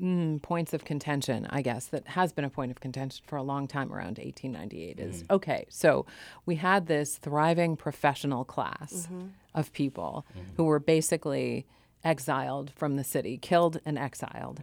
[0.00, 3.42] mm, points of contention, I guess, that has been a point of contention for a
[3.42, 5.34] long time around 1898 is mm-hmm.
[5.34, 6.06] okay, so
[6.46, 9.26] we had this thriving professional class mm-hmm.
[9.54, 10.48] of people mm-hmm.
[10.56, 11.66] who were basically
[12.04, 14.60] exiled from the city, killed and exiled.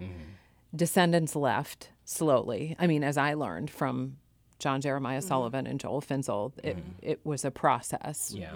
[0.74, 2.76] Descendants left slowly.
[2.80, 4.18] I mean, as I learned from
[4.60, 8.32] John Jeremiah Sullivan and Joel Finsel, it, it was a process.
[8.34, 8.54] Yeah.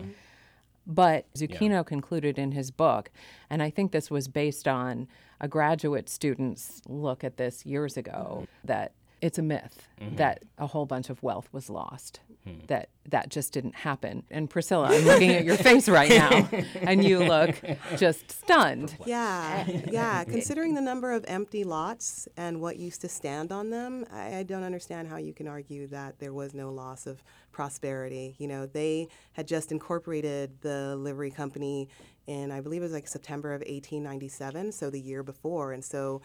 [0.87, 3.09] But Zucchino concluded in his book,
[3.49, 5.07] and I think this was based on
[5.41, 8.67] a graduate student's look at this years ago, mm-hmm.
[8.67, 10.15] that it's a myth mm-hmm.
[10.17, 12.19] that a whole bunch of wealth was lost.
[12.67, 14.23] That that just didn't happen.
[14.31, 16.49] And Priscilla, I'm looking at your face right now,
[16.81, 17.55] and you look
[17.97, 18.95] just stunned.
[19.05, 20.23] Yeah, yeah.
[20.25, 24.43] Considering the number of empty lots and what used to stand on them, I, I
[24.43, 28.35] don't understand how you can argue that there was no loss of prosperity.
[28.37, 31.89] You know, they had just incorporated the livery company
[32.27, 35.71] in, I believe it was like September of 1897, so the year before.
[35.71, 36.21] And so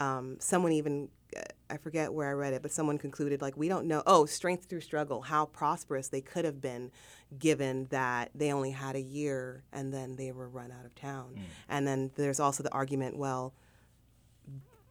[0.00, 3.68] um, someone even, uh, I forget where I read it, but someone concluded, like, we
[3.68, 6.90] don't know, oh, strength through struggle, how prosperous they could have been
[7.38, 11.34] given that they only had a year and then they were run out of town.
[11.36, 11.42] Mm.
[11.68, 13.52] And then there's also the argument, well,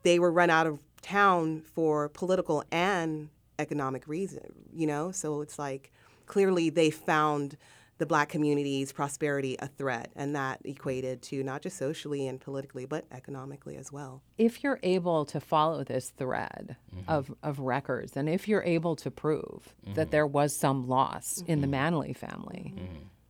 [0.03, 5.11] they were run out of town for political and economic reason, you know?
[5.11, 5.91] So it's like
[6.25, 7.57] clearly they found
[7.97, 12.85] the black community's prosperity a threat, and that equated to not just socially and politically,
[12.85, 14.21] but economically as well.
[14.37, 17.09] If you're able to follow this thread mm-hmm.
[17.09, 20.11] of, of records, and if you're able to prove that mm-hmm.
[20.11, 21.71] there was some loss in the mm-hmm.
[21.71, 22.73] Manly family,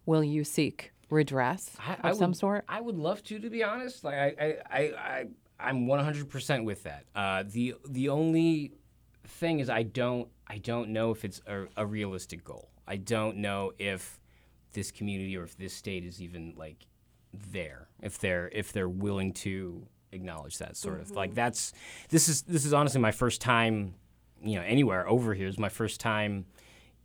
[0.05, 2.65] will you seek redress I, of I some would, sort?
[2.67, 4.03] I would love to, to be honest.
[4.03, 5.25] Like I, I, I, I
[5.59, 7.05] I'm 100% with that.
[7.15, 8.73] Uh, the the only
[9.27, 12.69] thing is I don't I don't know if it's a, a realistic goal.
[12.87, 14.19] I don't know if
[14.75, 16.85] this community or if this state is even like
[17.51, 17.87] there.
[18.01, 21.73] If they're if they're willing to acknowledge that sort of like that's
[22.09, 23.95] this is this is honestly my first time
[24.41, 25.47] you know anywhere over here.
[25.47, 26.45] It's my first time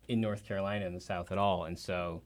[0.08, 2.22] in North Carolina in the South at all, and so.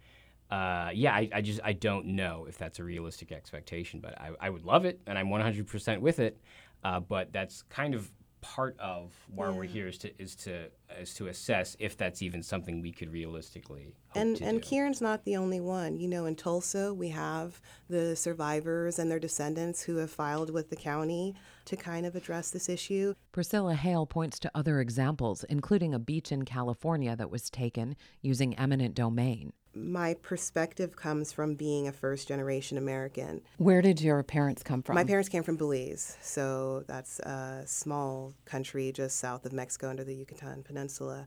[0.51, 4.30] Uh, yeah, I, I just I don't know if that's a realistic expectation, but I,
[4.38, 6.38] I would love it, and I'm 100% with it.
[6.84, 8.12] Uh, but that's kind of
[8.45, 10.68] part of why we're here is to is to
[11.01, 14.68] is to assess if that's even something we could realistically hope and to and do.
[14.68, 15.99] Kieran's not the only one.
[15.99, 20.68] You know, in Tulsa, we have the survivors and their descendants who have filed with
[20.68, 21.34] the county
[21.64, 23.14] to kind of address this issue.
[23.32, 28.55] Priscilla Hale points to other examples, including a beach in California that was taken using
[28.59, 29.55] eminent domain.
[29.75, 33.43] My perspective comes from being a first generation American.
[33.59, 34.95] Where did your parents come from?
[34.95, 40.05] My parents came from Belize, so that's a small country just south of Mexico under
[40.05, 41.27] the Yucatan Peninsula.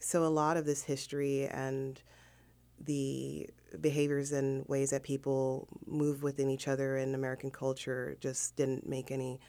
[0.00, 2.00] So a lot of this history and
[2.80, 3.48] the
[3.80, 9.10] behaviors and ways that people move within each other in American culture just didn't make
[9.10, 9.40] any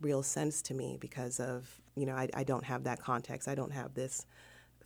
[0.00, 3.48] real sense to me because of, you know, I, I don't have that context.
[3.48, 4.26] I don't have this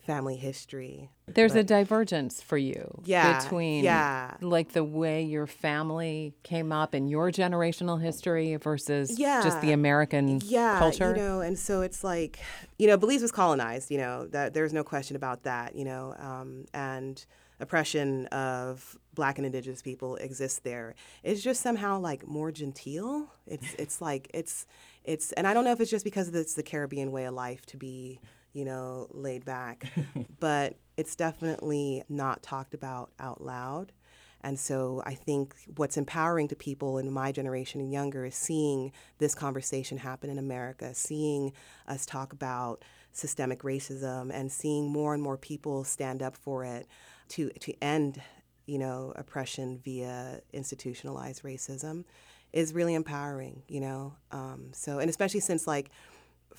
[0.05, 1.09] family history.
[1.27, 4.35] There's a divergence for you Yeah, between yeah.
[4.41, 9.43] like the way your family came up in your generational history versus yeah.
[9.43, 11.11] just the American yeah, culture.
[11.15, 12.39] you know, and so it's like,
[12.77, 13.91] you know, Belize was colonized.
[13.91, 15.75] You know, that there's no question about that.
[15.75, 17.23] You know, um, and
[17.59, 20.95] oppression of Black and Indigenous people exists there.
[21.23, 23.27] It's just somehow like more genteel.
[23.45, 24.65] It's it's like it's
[25.03, 27.65] it's, and I don't know if it's just because it's the Caribbean way of life
[27.67, 28.19] to be,
[28.59, 29.85] you know, laid back,
[30.41, 33.93] but it's definitely not talked about out loud.
[34.41, 38.91] And so I think what's empowering to people in my generation and younger is seeing
[39.17, 41.53] this conversation happen in America, seeing
[41.87, 42.83] us talk about
[43.13, 46.85] systemic racism and seeing more and more people stand up for it
[47.29, 48.21] to, to end,
[48.65, 52.03] you know, oppression via institutionalized racism
[52.51, 54.15] is really empowering, you know.
[54.31, 55.91] Um, so, and especially since like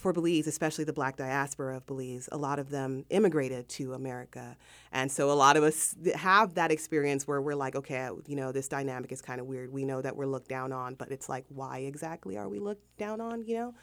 [0.01, 4.57] for Belize, especially the black diaspora of Belize, a lot of them immigrated to America.
[4.93, 8.35] And so a lot of us have that experience where we're like, okay, uh, you
[8.35, 9.71] know, this dynamic is kind of weird.
[9.71, 12.97] We know that we're looked down on, but it's like, why exactly are we looked
[12.97, 13.75] down on, you know?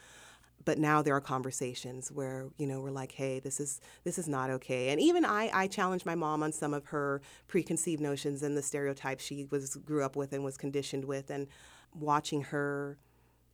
[0.65, 4.28] But now there are conversations where, you know, we're like, hey, this is this is
[4.28, 4.89] not okay.
[4.89, 8.63] And even I, I challenged my mom on some of her preconceived notions and the
[8.63, 11.47] stereotypes she was grew up with and was conditioned with and
[11.93, 12.97] watching her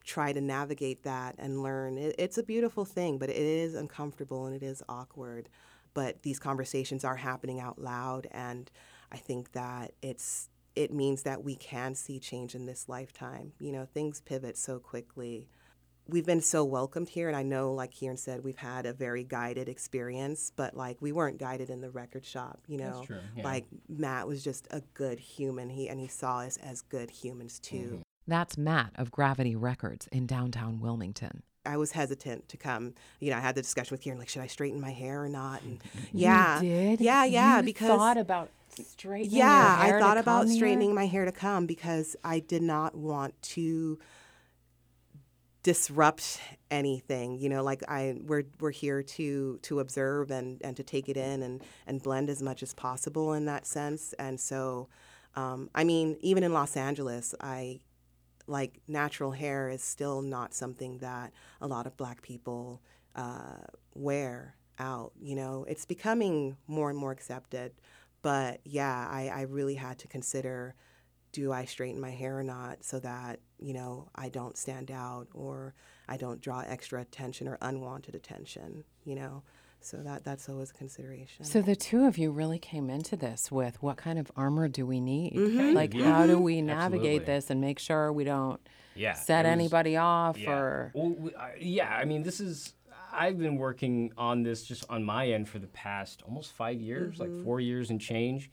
[0.04, 1.98] try to navigate that and learn.
[1.98, 5.50] It, it's a beautiful thing, but it is uncomfortable and it is awkward.
[5.94, 8.70] But these conversations are happening out loud, and
[9.12, 13.54] I think that it's it means that we can see change in this lifetime.
[13.60, 15.48] You know, things pivot so quickly.
[16.08, 19.24] We've been so welcomed here, and I know, like Kieran said, we've had a very
[19.24, 22.60] guided experience, but like we weren't guided in the record shop.
[22.68, 23.44] You know, true, yeah.
[23.44, 25.70] like Matt was just a good human.
[25.70, 27.78] He and he saw us as good humans too.
[27.78, 28.02] Mm-hmm.
[28.28, 31.44] That's Matt of Gravity Records in downtown Wilmington.
[31.66, 32.94] I was hesitant to come.
[33.20, 35.30] You know, I had the discussion with Kieran, like, should I straighten my hair or
[35.30, 35.62] not?
[35.62, 37.02] And yeah, You did?
[37.02, 40.56] yeah, yeah, You because thought about straightening yeah, your hair I thought about come here?
[40.58, 43.98] straightening my hair to come because I did not want to
[45.64, 47.38] disrupt anything.
[47.40, 51.16] You know, like I we're we're here to to observe and and to take it
[51.18, 54.14] in and and blend as much as possible in that sense.
[54.20, 54.90] And so,
[55.36, 57.80] um, I mean, even in Los Angeles, I
[58.48, 61.32] like natural hair is still not something that
[61.62, 62.82] a lot of black people
[63.16, 63.58] uh,
[63.94, 65.14] wear out.
[65.22, 67.74] You know, it's becoming more and more accepted.
[68.22, 70.76] But yeah, I, I really had to consider
[71.34, 75.28] do I straighten my hair or not so that, you know, I don't stand out
[75.34, 75.74] or
[76.08, 79.44] I don't draw extra attention or unwanted attention, you know?
[79.84, 81.46] So that, that's always a consideration.
[81.46, 84.86] So the two of you really came into this with what kind of armor do
[84.86, 85.34] we need?
[85.34, 85.76] Mm-hmm.
[85.76, 86.06] Like, Yeah.
[86.06, 87.26] how do we navigate Absolutely.
[87.26, 88.62] this and make sure we don't
[88.96, 90.52] Yeah, set was- anybody off Yeah.
[90.52, 92.74] or Well, we- I- yeah, I mean, this is.
[93.16, 97.20] I've been working on this just on my end for the past almost five years,
[97.20, 97.44] like mm-hmm.
[97.44, 98.50] four years and change.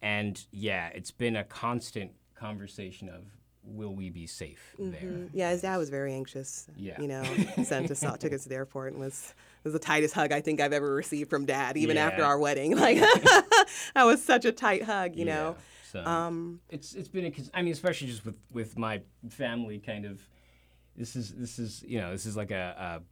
[0.00, 3.24] And yeah, it's been a constant conversation of
[3.64, 4.92] will we be safe mm-hmm.
[4.92, 5.28] there?
[5.34, 6.68] yeah, his dad was very anxious.
[6.76, 6.98] Yeah.
[6.98, 7.22] You know,
[7.64, 9.34] sent us out, took us to the airport and was
[9.68, 12.76] was the tightest hug I think I've ever received from dad, even after our wedding.
[12.78, 12.98] Like
[13.94, 15.56] that was such a tight hug, you know.
[15.56, 19.02] Yeah, So um, it's it's been a, cons- I mean, especially just with with my
[19.30, 20.20] family, kind of.
[20.96, 23.00] This is this is you know this is like a.
[23.00, 23.02] a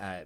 [0.00, 0.20] uh,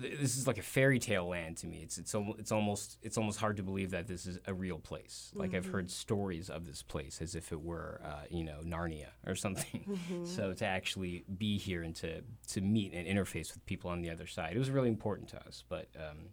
[0.00, 1.80] this is like a fairy tale land to me.
[1.82, 4.78] It's it's al- it's almost it's almost hard to believe that this is a real
[4.78, 5.30] place.
[5.34, 9.08] Like I've heard stories of this place as if it were uh, you know Narnia
[9.26, 9.98] or something.
[10.24, 14.10] So to actually be here and to to meet and interface with people on the
[14.10, 15.64] other side, it was really important to us.
[15.68, 16.28] But um,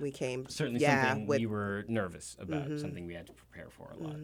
[0.00, 3.68] We came certainly yeah, something with we were nervous about, something we had to prepare
[3.70, 4.16] for a lot.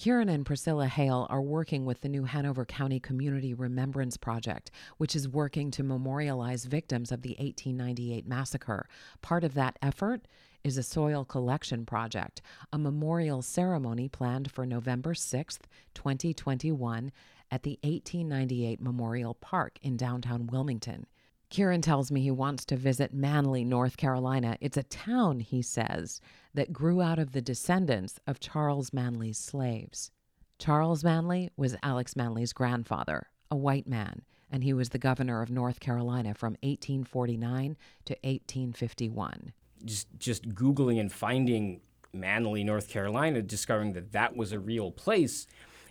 [0.00, 5.14] Kieran and Priscilla Hale are working with the new Hanover County Community Remembrance Project, which
[5.14, 8.88] is working to memorialize victims of the 1898 massacre.
[9.20, 10.22] Part of that effort
[10.64, 12.40] is a soil collection project,
[12.72, 17.12] a memorial ceremony planned for November 6th, 2021,
[17.50, 21.04] at the 1898 Memorial Park in downtown Wilmington.
[21.50, 24.56] Kieran tells me he wants to visit Manly, North Carolina.
[24.60, 26.20] It's a town, he says,
[26.54, 30.12] that grew out of the descendants of Charles Manly's slaves.
[30.58, 35.50] Charles Manly was Alex Manly's grandfather, a white man, and he was the governor of
[35.50, 39.52] North Carolina from 1849 to 1851.
[39.84, 41.80] Just just googling and finding
[42.12, 45.46] Manly, North Carolina, discovering that that was a real place,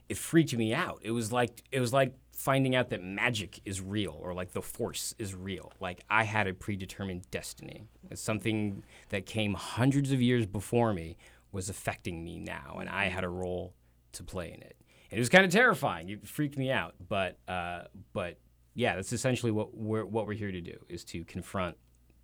[0.08, 1.00] it freaked me out.
[1.02, 4.62] It was like it was like finding out that magic is real or like the
[4.62, 5.74] force is real.
[5.82, 7.84] Like I had a predetermined destiny.
[8.10, 11.18] It's something that came hundreds of years before me
[11.52, 13.74] was affecting me now, and I had a role
[14.14, 14.78] to play in it.
[15.12, 16.08] And it was kind of terrifying.
[16.08, 17.82] It freaked me out, but uh,
[18.14, 18.38] but
[18.74, 21.76] yeah, that's essentially what we're what we're here to do is to confront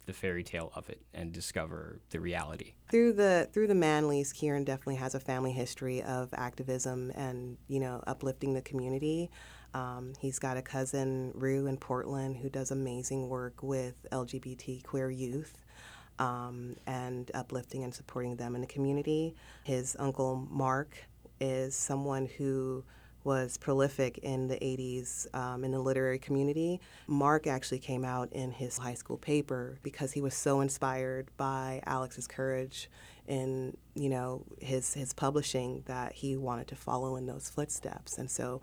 [0.06, 2.76] the fairy tale of it and discover the reality.
[2.90, 7.82] Through the through the Manlys, Kieran definitely has a family history of activism and you
[7.82, 9.30] know uplifting the community.
[9.76, 15.12] Um, he's got a cousin, Rue, in Portland, who does amazing work with LGBT queer
[15.12, 15.54] youth.
[16.18, 19.36] Um, and uplifting and supporting them in the community.
[19.66, 20.96] His uncle Mark
[21.42, 22.86] is someone who
[23.26, 26.80] was prolific in the 80s um, in the literary community.
[27.08, 31.82] Mark actually came out in his high school paper because he was so inspired by
[31.86, 32.90] Alex's courage
[33.28, 38.18] in you know his his publishing that he wanted to follow in those footsteps.
[38.18, 38.62] And so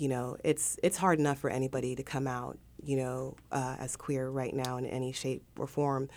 [0.00, 3.96] you know, it's it's hard enough for anybody to come out, you know, uh, as
[3.96, 6.08] queer right now in any shape or form,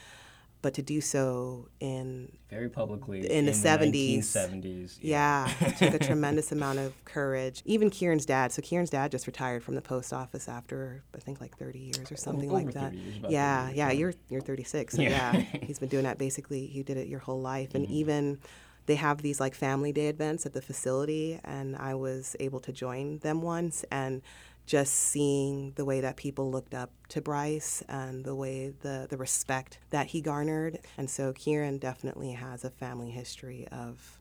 [0.61, 5.99] but to do so in very publicly in, the seventies, seventies, yeah, yeah took a
[6.07, 7.61] tremendous amount of courage.
[7.65, 8.53] Even Kieran's dad.
[8.53, 12.09] So Kieran's dad just retired from the post office after I think like thirty years
[12.09, 12.93] or something Over like that.
[12.93, 13.91] Years, yeah, yeah.
[13.91, 13.99] Years.
[13.99, 14.93] You're you're thirty six.
[14.95, 15.35] So yeah.
[15.35, 16.65] yeah, he's been doing that basically.
[16.67, 17.93] You did it your whole life, and mm-hmm.
[17.93, 18.39] even
[18.85, 22.71] they have these like family day events at the facility, and I was able to
[22.71, 24.21] join them once and
[24.65, 29.17] just seeing the way that people looked up to Bryce and the way the, the
[29.17, 30.79] respect that he garnered.
[30.97, 34.19] And so Kieran definitely has a family history of,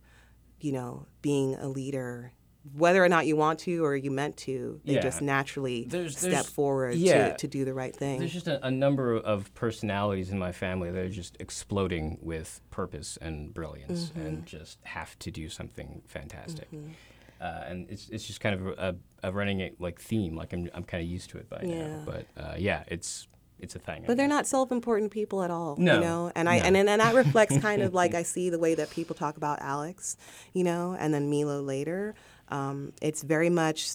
[0.60, 2.32] you know, being a leader
[2.74, 5.00] whether or not you want to or you meant to, they yeah.
[5.00, 7.30] just naturally there's, step there's, forward yeah.
[7.30, 8.20] to, to do the right thing.
[8.20, 12.60] There's just a, a, number of personalities in my family that are just exploding with
[12.70, 14.20] purpose and brilliance mm-hmm.
[14.20, 16.70] and just have to do something fantastic.
[16.70, 16.92] Mm-hmm.
[17.40, 18.94] Uh, and it's it's just kind of a,
[19.24, 20.36] a running like theme.
[20.36, 21.88] Like I'm I'm kind of used to it by yeah.
[21.88, 22.02] now.
[22.06, 23.26] But uh, yeah, it's
[23.58, 24.04] it's a thing.
[24.06, 25.76] But they're not self-important people at all.
[25.76, 26.64] No, you know, and I no.
[26.66, 29.60] and and that reflects kind of like I see the way that people talk about
[29.60, 30.16] Alex,
[30.52, 32.14] you know, and then Milo later.
[32.48, 33.92] Um, it's very much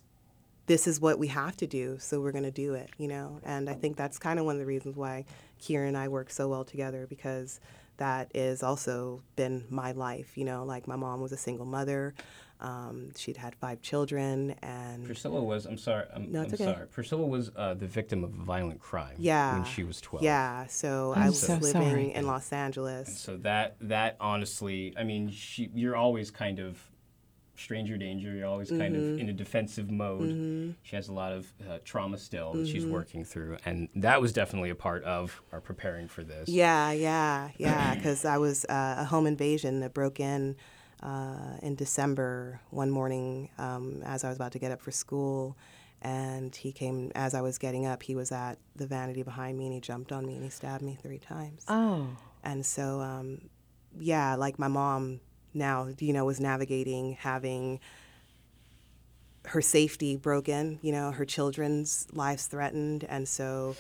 [0.67, 3.39] this is what we have to do, so we're going to do it, you know.
[3.43, 5.25] And I think that's kind of one of the reasons why
[5.59, 7.59] Kieran and I work so well together because
[7.97, 10.65] that is also been my life, you know.
[10.65, 12.13] Like my mom was a single mother.
[12.59, 15.65] Um, she'd had five children, and Priscilla was.
[15.65, 16.05] I'm sorry.
[16.13, 16.65] I'm, no, I'm okay.
[16.65, 16.87] sorry.
[16.87, 19.15] Priscilla was uh, the victim of a violent crime.
[19.17, 19.53] Yeah.
[19.53, 20.23] When she was 12.
[20.23, 20.65] Yeah.
[20.67, 22.13] So I'm I was so living sorry.
[22.13, 23.07] in Los Angeles.
[23.09, 26.79] And so that that honestly, I mean, she, you're always kind of
[27.57, 28.33] stranger danger.
[28.33, 29.13] You're always kind Mm-hmm.
[29.15, 30.75] of in a defensive mode.
[30.83, 32.71] She has a lot of uh, trauma still that Mm-hmm.
[32.71, 36.47] she's working through, and that was definitely a part of our preparing for this.
[36.49, 37.95] Yeah, yeah, yeah.
[37.97, 40.55] Because I was uh, a home invasion that broke in
[41.03, 45.57] uh, in December one morning um, as I was about to get up for school.
[46.01, 48.03] And he came as I was getting up.
[48.03, 50.83] He was at the vanity behind me, and he jumped on me and he stabbed
[50.83, 51.65] me three times.
[51.67, 52.07] Oh.
[52.43, 53.49] And so, um,
[53.99, 55.21] yeah, like my mom
[55.57, 57.79] now, you know, was navigating having
[59.45, 63.05] her safety broken, you know, her children's lives threatened.
[63.07, 63.75] And so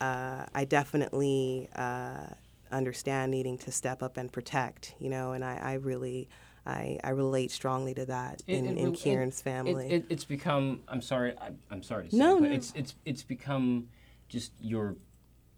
[0.00, 2.26] uh, I definitely uh,
[2.70, 6.28] understand needing to step up and protect, you know, and I, I really.
[6.64, 9.90] I, I relate strongly to that in, it in Kieran's it- family.
[9.90, 10.82] It, it's become.
[10.86, 11.34] I'm sorry.
[11.36, 12.54] I, I'm sorry to say, No, but no.
[12.54, 13.88] it's it's it's become
[14.28, 14.94] just your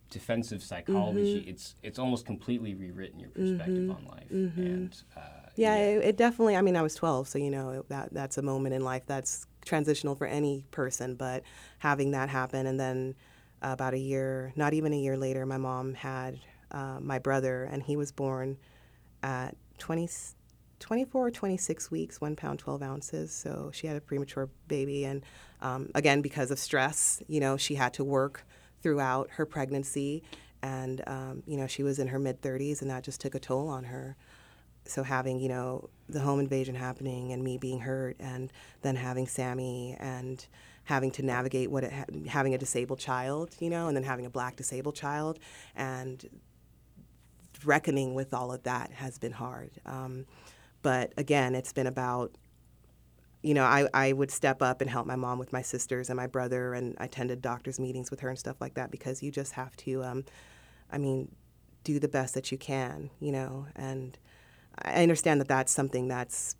[0.09, 1.41] defensive psychology.
[1.41, 1.51] Mm-hmm.
[1.51, 6.57] It's it's almost completely rewritten your perspective on life, and uh, Yeah, It, it definitely.
[6.57, 9.47] I mean, I was 12, so you know that that's a moment in life that's
[9.65, 11.15] transitional for any person.
[11.15, 11.45] But
[11.79, 13.15] having that happen, and then
[13.63, 16.41] about a year, not even a year later, my mom had
[16.73, 18.57] uh, my brother, and he was born
[19.23, 20.09] at 20,
[20.81, 23.33] 24 or 26 weeks, one pound 12 ounces.
[23.33, 25.23] So she had a premature baby, and
[25.63, 28.45] um, again because of stress, you know, she had to work
[28.83, 30.23] throughout her pregnancy,
[30.63, 33.41] and um, you know she was in her mid 30s, and that just took a
[33.41, 34.17] toll on her.
[34.87, 39.26] So having you know the home invasion happening and me being hurt and then having
[39.26, 40.47] Sammy and
[40.85, 44.26] having to navigate what it ha- having a disabled child, you know, and then having
[44.26, 45.39] a black disabled child
[45.74, 46.28] and
[47.64, 49.70] reckoning with all of that has been hard.
[49.87, 50.26] Um,
[50.82, 52.37] but again, it's been about
[53.45, 56.16] you know, I, I would step up and help my mom with my sisters and
[56.16, 59.30] my brother, and I attended doctor's meetings with her and stuff like that because you
[59.30, 60.24] just have to, um,
[60.91, 61.30] I mean,
[61.85, 63.66] do the best that you can, you know.
[63.76, 64.18] And
[64.79, 66.57] I understand that that's something that's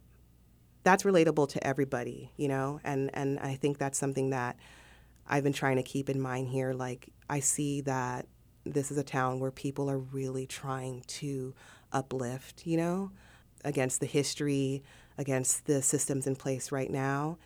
[0.82, 2.80] that's relatable to everybody, you know.
[2.84, 4.56] And and I think that's something that
[5.26, 6.72] I've been trying to keep in mind here.
[6.72, 8.26] Like I see that
[8.64, 11.54] this is a town where people are really trying to
[11.92, 13.10] uplift, you know,
[13.64, 14.82] against the history
[15.18, 17.38] against the systems in place right now.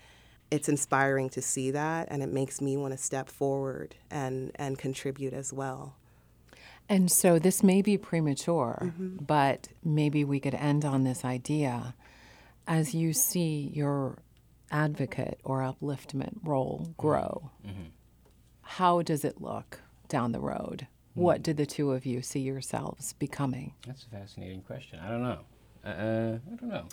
[0.50, 4.78] It's inspiring to see that, and it makes me want to step forward and, and
[4.78, 5.96] contribute as well.
[6.88, 9.16] And so this may be premature, mm-hmm.
[9.24, 11.94] but maybe we could end on this idea.
[12.66, 14.18] As you see your
[14.70, 17.88] advocate or upliftment role grow, mm-hmm.
[18.62, 20.86] how does it look down the road?
[21.10, 21.20] Mm-hmm.
[21.20, 23.74] What do the two of you see yourselves becoming?
[23.86, 24.98] That's a fascinating question.
[25.00, 25.40] I don't know.
[25.84, 26.86] Uh, I don't know.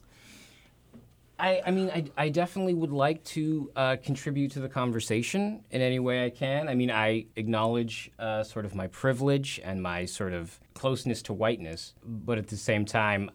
[1.38, 5.82] I, I mean, I, I definitely would like to uh, contribute to the conversation in
[5.82, 6.70] any way I can.
[6.70, 11.34] I mean, I acknowledge uh, sort of my privilege and my sort of closeness to
[11.34, 13.32] whiteness, but at the same time,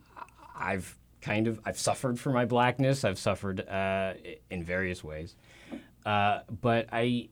[0.56, 3.04] I've kind of I've suffered for my blackness.
[3.04, 4.14] I've suffered uh,
[4.50, 5.36] in various ways,
[6.06, 7.28] uh, but I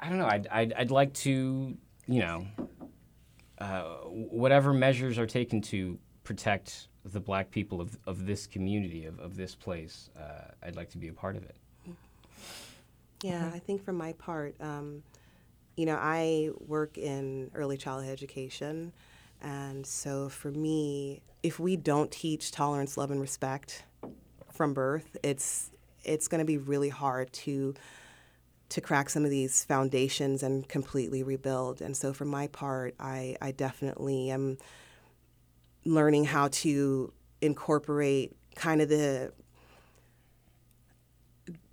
[0.00, 0.26] I don't know.
[0.26, 2.46] I'd, I'd, I'd like to you know
[3.58, 9.18] uh, whatever measures are taken to protect the black people of, of this community, of,
[9.20, 11.56] of this place, uh, I'd like to be a part of it.
[13.22, 15.02] Yeah, I think for my part, um,
[15.76, 18.92] you know, I work in early childhood education.
[19.42, 23.84] And so for me, if we don't teach tolerance, love, and respect
[24.52, 25.70] from birth, it's
[26.04, 27.74] it's going to be really hard to
[28.68, 31.80] to crack some of these foundations and completely rebuild.
[31.80, 34.58] And so for my part, I, I definitely am
[35.86, 39.32] learning how to incorporate kind of the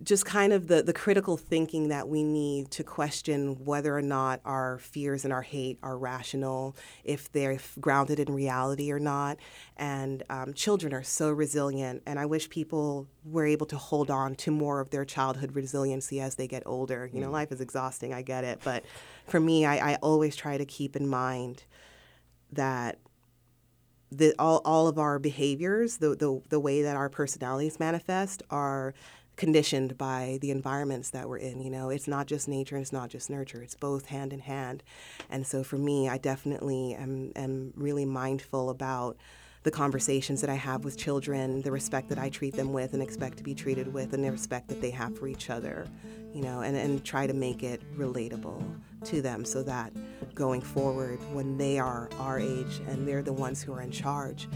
[0.03, 4.39] just kind of the, the critical thinking that we need to question whether or not
[4.45, 9.38] our fears and our hate are rational, if they're grounded in reality or not.
[9.78, 14.36] And um, children are so resilient, and I wish people were able to hold on
[14.36, 17.09] to more of their childhood resiliency as they get older.
[17.11, 17.34] You know, mm.
[17.34, 18.59] life is exhausting, I get it.
[18.64, 18.84] But
[19.26, 21.64] for me, I, I always try to keep in mind
[22.51, 22.99] that
[24.18, 28.93] the, all, all of our behaviors, the, the, the way that our personalities manifest, are
[29.36, 31.61] conditioned by the environments that we're in.
[31.61, 34.39] You know, it's not just nature and it's not just nurture, it's both hand in
[34.39, 34.84] hand.
[35.30, 39.18] And so for me, I definitely am, am really mindful about
[39.64, 43.01] the conversations that I have with children, the respect that I treat them with and
[43.01, 45.88] expect to be treated with, and the respect that they have for each other,
[46.34, 48.61] you know, and, and try to make it relatable
[49.05, 49.93] to them so that
[50.36, 54.49] going forward, when they are our age and they're the ones who are in charge,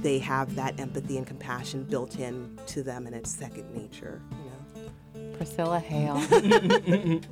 [0.00, 5.20] they have that empathy and compassion built in to them and it's second nature, you
[5.24, 5.36] know.
[5.36, 6.20] Priscilla Hale,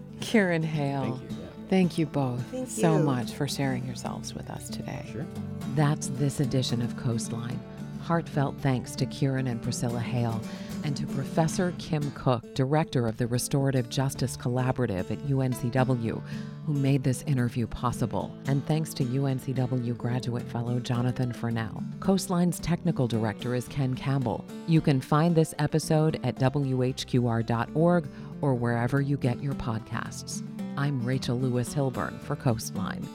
[0.20, 1.20] Kieran Hale.
[1.68, 1.96] Thank you.
[1.96, 3.02] Thank you both Thank so you.
[3.04, 5.04] much for sharing yourselves with us today.
[5.12, 5.26] Sure.
[5.74, 7.58] That's this edition of Coastline.
[8.02, 10.40] Heartfelt thanks to Kieran and Priscilla Hale
[10.84, 16.22] and to Professor Kim Cook, Director of the Restorative Justice Collaborative at UNCW,
[16.64, 18.36] who made this interview possible.
[18.46, 21.82] And thanks to UNCW graduate fellow Jonathan Furnell.
[21.98, 24.44] Coastline's technical director is Ken Campbell.
[24.68, 28.08] You can find this episode at WHQR.org
[28.40, 30.44] or wherever you get your podcasts.
[30.78, 33.08] I'm Rachel Lewis Hilburn for Coastline.